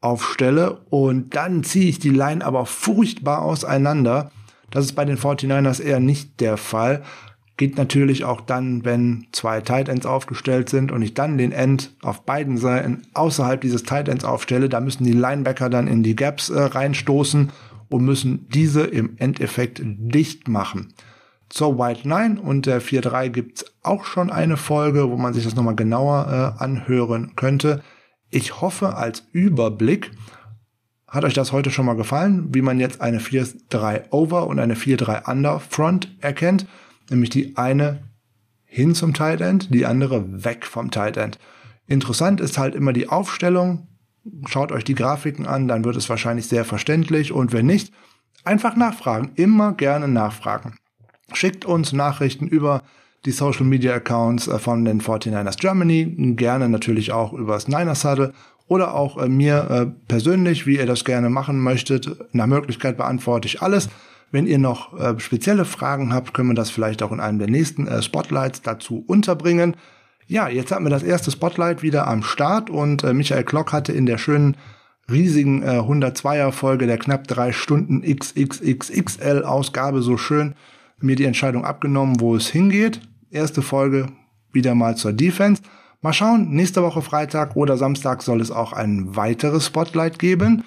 aufstelle 0.00 0.82
und 0.90 1.34
dann 1.34 1.64
ziehe 1.64 1.88
ich 1.88 1.98
die 1.98 2.10
Line 2.10 2.44
aber 2.44 2.66
furchtbar 2.66 3.42
auseinander. 3.42 4.30
Das 4.70 4.84
ist 4.84 4.92
bei 4.92 5.04
den 5.04 5.18
49ers 5.18 5.80
eher 5.80 6.00
nicht 6.00 6.40
der 6.40 6.56
Fall. 6.56 7.02
Geht 7.56 7.76
natürlich 7.76 8.24
auch 8.24 8.40
dann, 8.40 8.84
wenn 8.84 9.26
zwei 9.30 9.60
Tight 9.60 9.88
Ends 9.88 10.06
aufgestellt 10.06 10.68
sind 10.68 10.90
und 10.90 11.02
ich 11.02 11.14
dann 11.14 11.38
den 11.38 11.52
End 11.52 11.94
auf 12.02 12.24
beiden 12.24 12.56
Seiten 12.56 13.02
außerhalb 13.14 13.60
dieses 13.60 13.84
Tight 13.84 14.08
Ends 14.08 14.24
aufstelle. 14.24 14.68
Da 14.68 14.80
müssen 14.80 15.04
die 15.04 15.12
Linebacker 15.12 15.70
dann 15.70 15.86
in 15.86 16.02
die 16.02 16.16
Gaps 16.16 16.50
äh, 16.50 16.60
reinstoßen 16.60 17.52
und 17.88 18.04
müssen 18.04 18.48
diese 18.48 18.82
im 18.82 19.16
Endeffekt 19.18 19.80
dicht 19.84 20.48
machen. 20.48 20.94
Zur 21.48 21.78
White 21.78 22.08
9 22.08 22.38
und 22.38 22.66
der 22.66 22.82
4.3 22.82 23.28
gibt's 23.28 23.64
auch 23.82 24.04
schon 24.04 24.30
eine 24.30 24.56
Folge, 24.56 25.08
wo 25.10 25.16
man 25.16 25.34
sich 25.34 25.44
das 25.44 25.54
nochmal 25.54 25.76
genauer 25.76 26.56
äh, 26.58 26.62
anhören 26.62 27.36
könnte. 27.36 27.82
Ich 28.30 28.60
hoffe, 28.60 28.96
als 28.96 29.28
Überblick 29.30 30.10
hat 31.06 31.24
euch 31.24 31.34
das 31.34 31.52
heute 31.52 31.70
schon 31.70 31.86
mal 31.86 31.94
gefallen, 31.94 32.52
wie 32.52 32.62
man 32.62 32.80
jetzt 32.80 33.00
eine 33.00 33.20
4.3 33.20 34.10
Over 34.10 34.48
und 34.48 34.58
eine 34.58 34.74
4.3 34.74 35.30
Under 35.30 35.60
Front 35.60 36.08
erkennt. 36.20 36.66
Nämlich 37.10 37.30
die 37.30 37.56
eine 37.56 38.02
hin 38.64 38.94
zum 38.94 39.14
Tight 39.14 39.40
End, 39.40 39.72
die 39.72 39.86
andere 39.86 40.44
weg 40.44 40.66
vom 40.66 40.90
Tight 40.90 41.16
End. 41.16 41.38
Interessant 41.86 42.40
ist 42.40 42.58
halt 42.58 42.74
immer 42.74 42.92
die 42.92 43.08
Aufstellung. 43.08 43.86
Schaut 44.46 44.72
euch 44.72 44.84
die 44.84 44.94
Grafiken 44.94 45.46
an, 45.46 45.68
dann 45.68 45.84
wird 45.84 45.96
es 45.96 46.08
wahrscheinlich 46.08 46.48
sehr 46.48 46.64
verständlich. 46.64 47.32
Und 47.32 47.52
wenn 47.52 47.66
nicht, 47.66 47.92
einfach 48.42 48.76
nachfragen. 48.76 49.32
Immer 49.36 49.72
gerne 49.72 50.08
nachfragen. 50.08 50.76
Schickt 51.32 51.64
uns 51.64 51.92
Nachrichten 51.92 52.48
über 52.48 52.82
die 53.24 53.30
Social 53.30 53.64
Media 53.64 53.94
Accounts 53.94 54.48
äh, 54.48 54.58
von 54.58 54.84
den 54.84 55.00
49ers 55.00 55.58
Germany, 55.58 56.34
gerne 56.36 56.68
natürlich 56.68 57.12
auch 57.12 57.32
übers 57.32 57.68
Niners 57.68 58.04
Huddle 58.04 58.32
oder 58.66 58.94
auch 58.94 59.18
äh, 59.18 59.28
mir 59.28 59.70
äh, 59.70 59.86
persönlich, 60.08 60.66
wie 60.66 60.76
ihr 60.76 60.86
das 60.86 61.04
gerne 61.04 61.30
machen 61.30 61.58
möchtet. 61.58 62.16
Nach 62.32 62.46
Möglichkeit 62.46 62.96
beantworte 62.96 63.46
ich 63.46 63.62
alles. 63.62 63.88
Wenn 64.34 64.48
ihr 64.48 64.58
noch 64.58 64.98
äh, 64.98 65.16
spezielle 65.20 65.64
Fragen 65.64 66.12
habt, 66.12 66.34
können 66.34 66.48
wir 66.48 66.54
das 66.56 66.68
vielleicht 66.68 67.04
auch 67.04 67.12
in 67.12 67.20
einem 67.20 67.38
der 67.38 67.48
nächsten 67.48 67.86
äh, 67.86 68.02
Spotlights 68.02 68.62
dazu 68.62 69.04
unterbringen. 69.06 69.76
Ja, 70.26 70.48
jetzt 70.48 70.72
hatten 70.72 70.82
wir 70.82 70.90
das 70.90 71.04
erste 71.04 71.30
Spotlight 71.30 71.84
wieder 71.84 72.08
am 72.08 72.24
Start 72.24 72.68
und 72.68 73.04
äh, 73.04 73.14
Michael 73.14 73.44
Klock 73.44 73.72
hatte 73.72 73.92
in 73.92 74.06
der 74.06 74.18
schönen 74.18 74.56
riesigen 75.08 75.62
äh, 75.62 75.78
102er 75.78 76.50
Folge 76.50 76.88
der 76.88 76.98
knapp 76.98 77.28
drei 77.28 77.52
Stunden 77.52 78.02
XXXXL 78.02 79.44
Ausgabe 79.44 80.02
so 80.02 80.16
schön 80.16 80.56
mir 80.98 81.14
die 81.14 81.26
Entscheidung 81.26 81.64
abgenommen, 81.64 82.18
wo 82.18 82.34
es 82.34 82.48
hingeht. 82.48 83.02
Erste 83.30 83.62
Folge 83.62 84.08
wieder 84.50 84.74
mal 84.74 84.96
zur 84.96 85.12
Defense. 85.12 85.62
Mal 86.00 86.12
schauen, 86.12 86.50
nächste 86.50 86.82
Woche 86.82 87.02
Freitag 87.02 87.54
oder 87.54 87.76
Samstag 87.76 88.24
soll 88.24 88.40
es 88.40 88.50
auch 88.50 88.72
ein 88.72 89.14
weiteres 89.14 89.66
Spotlight 89.66 90.18
geben. 90.18 90.64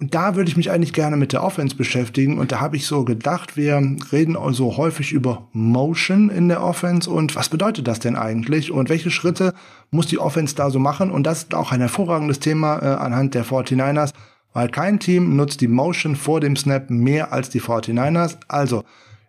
Und 0.00 0.14
da 0.14 0.34
würde 0.34 0.48
ich 0.48 0.56
mich 0.56 0.70
eigentlich 0.70 0.94
gerne 0.94 1.18
mit 1.18 1.34
der 1.34 1.44
Offense 1.44 1.76
beschäftigen. 1.76 2.38
Und 2.38 2.52
da 2.52 2.60
habe 2.60 2.74
ich 2.76 2.86
so 2.86 3.04
gedacht, 3.04 3.58
wir 3.58 3.76
reden 4.10 4.36
so 4.52 4.78
häufig 4.78 5.12
über 5.12 5.48
Motion 5.52 6.30
in 6.30 6.48
der 6.48 6.62
Offense. 6.62 7.10
Und 7.10 7.36
was 7.36 7.50
bedeutet 7.50 7.86
das 7.86 8.00
denn 8.00 8.16
eigentlich? 8.16 8.72
Und 8.72 8.88
welche 8.88 9.10
Schritte 9.10 9.52
muss 9.90 10.06
die 10.06 10.18
Offense 10.18 10.54
da 10.54 10.70
so 10.70 10.78
machen? 10.78 11.10
Und 11.10 11.24
das 11.24 11.42
ist 11.42 11.54
auch 11.54 11.70
ein 11.70 11.80
hervorragendes 11.80 12.40
Thema 12.40 12.78
äh, 12.78 12.86
anhand 12.94 13.34
der 13.34 13.44
49ers, 13.44 14.12
weil 14.54 14.70
kein 14.70 15.00
Team 15.00 15.36
nutzt 15.36 15.60
die 15.60 15.68
Motion 15.68 16.16
vor 16.16 16.40
dem 16.40 16.56
Snap 16.56 16.88
mehr 16.88 17.34
als 17.34 17.50
die 17.50 17.60
49ers. 17.60 18.38
Also, 18.48 18.84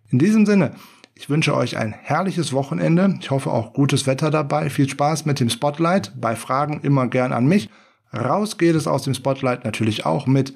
in 0.10 0.20
diesem 0.20 0.46
Sinne, 0.46 0.72
ich 1.16 1.30
wünsche 1.30 1.54
euch 1.54 1.76
ein 1.78 1.92
herrliches 1.92 2.54
Wochenende. 2.54 3.18
Ich 3.20 3.30
hoffe 3.30 3.52
auch 3.52 3.74
gutes 3.74 4.08
Wetter 4.08 4.32
dabei. 4.32 4.70
Viel 4.70 4.88
Spaß 4.88 5.26
mit 5.26 5.42
dem 5.42 5.50
Spotlight. 5.50 6.14
Bei 6.16 6.38
Fragen 6.38 6.80
immer 6.82 7.08
gern 7.08 7.34
an 7.34 7.46
mich. 7.46 7.70
Raus 8.14 8.58
geht 8.58 8.76
es 8.76 8.88
aus 8.88 9.04
dem 9.04 9.14
Spotlight 9.14 9.64
natürlich 9.64 10.06
auch 10.06 10.28
mit 10.28 10.54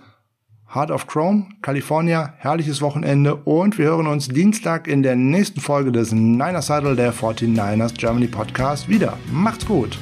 Heart 0.73 0.91
of 0.91 1.07
Chrome, 1.07 1.47
California. 1.61 2.33
Herrliches 2.37 2.81
Wochenende 2.81 3.35
und 3.35 3.77
wir 3.77 3.85
hören 3.85 4.07
uns 4.07 4.27
Dienstag 4.27 4.87
in 4.87 5.03
der 5.03 5.15
nächsten 5.15 5.61
Folge 5.61 5.91
des 5.91 6.11
Niners 6.11 6.67
Saddle 6.67 6.95
der 6.95 7.13
49ers 7.13 7.93
Germany 7.93 8.27
Podcast 8.27 8.89
wieder. 8.89 9.17
Macht's 9.31 9.65
gut! 9.65 9.97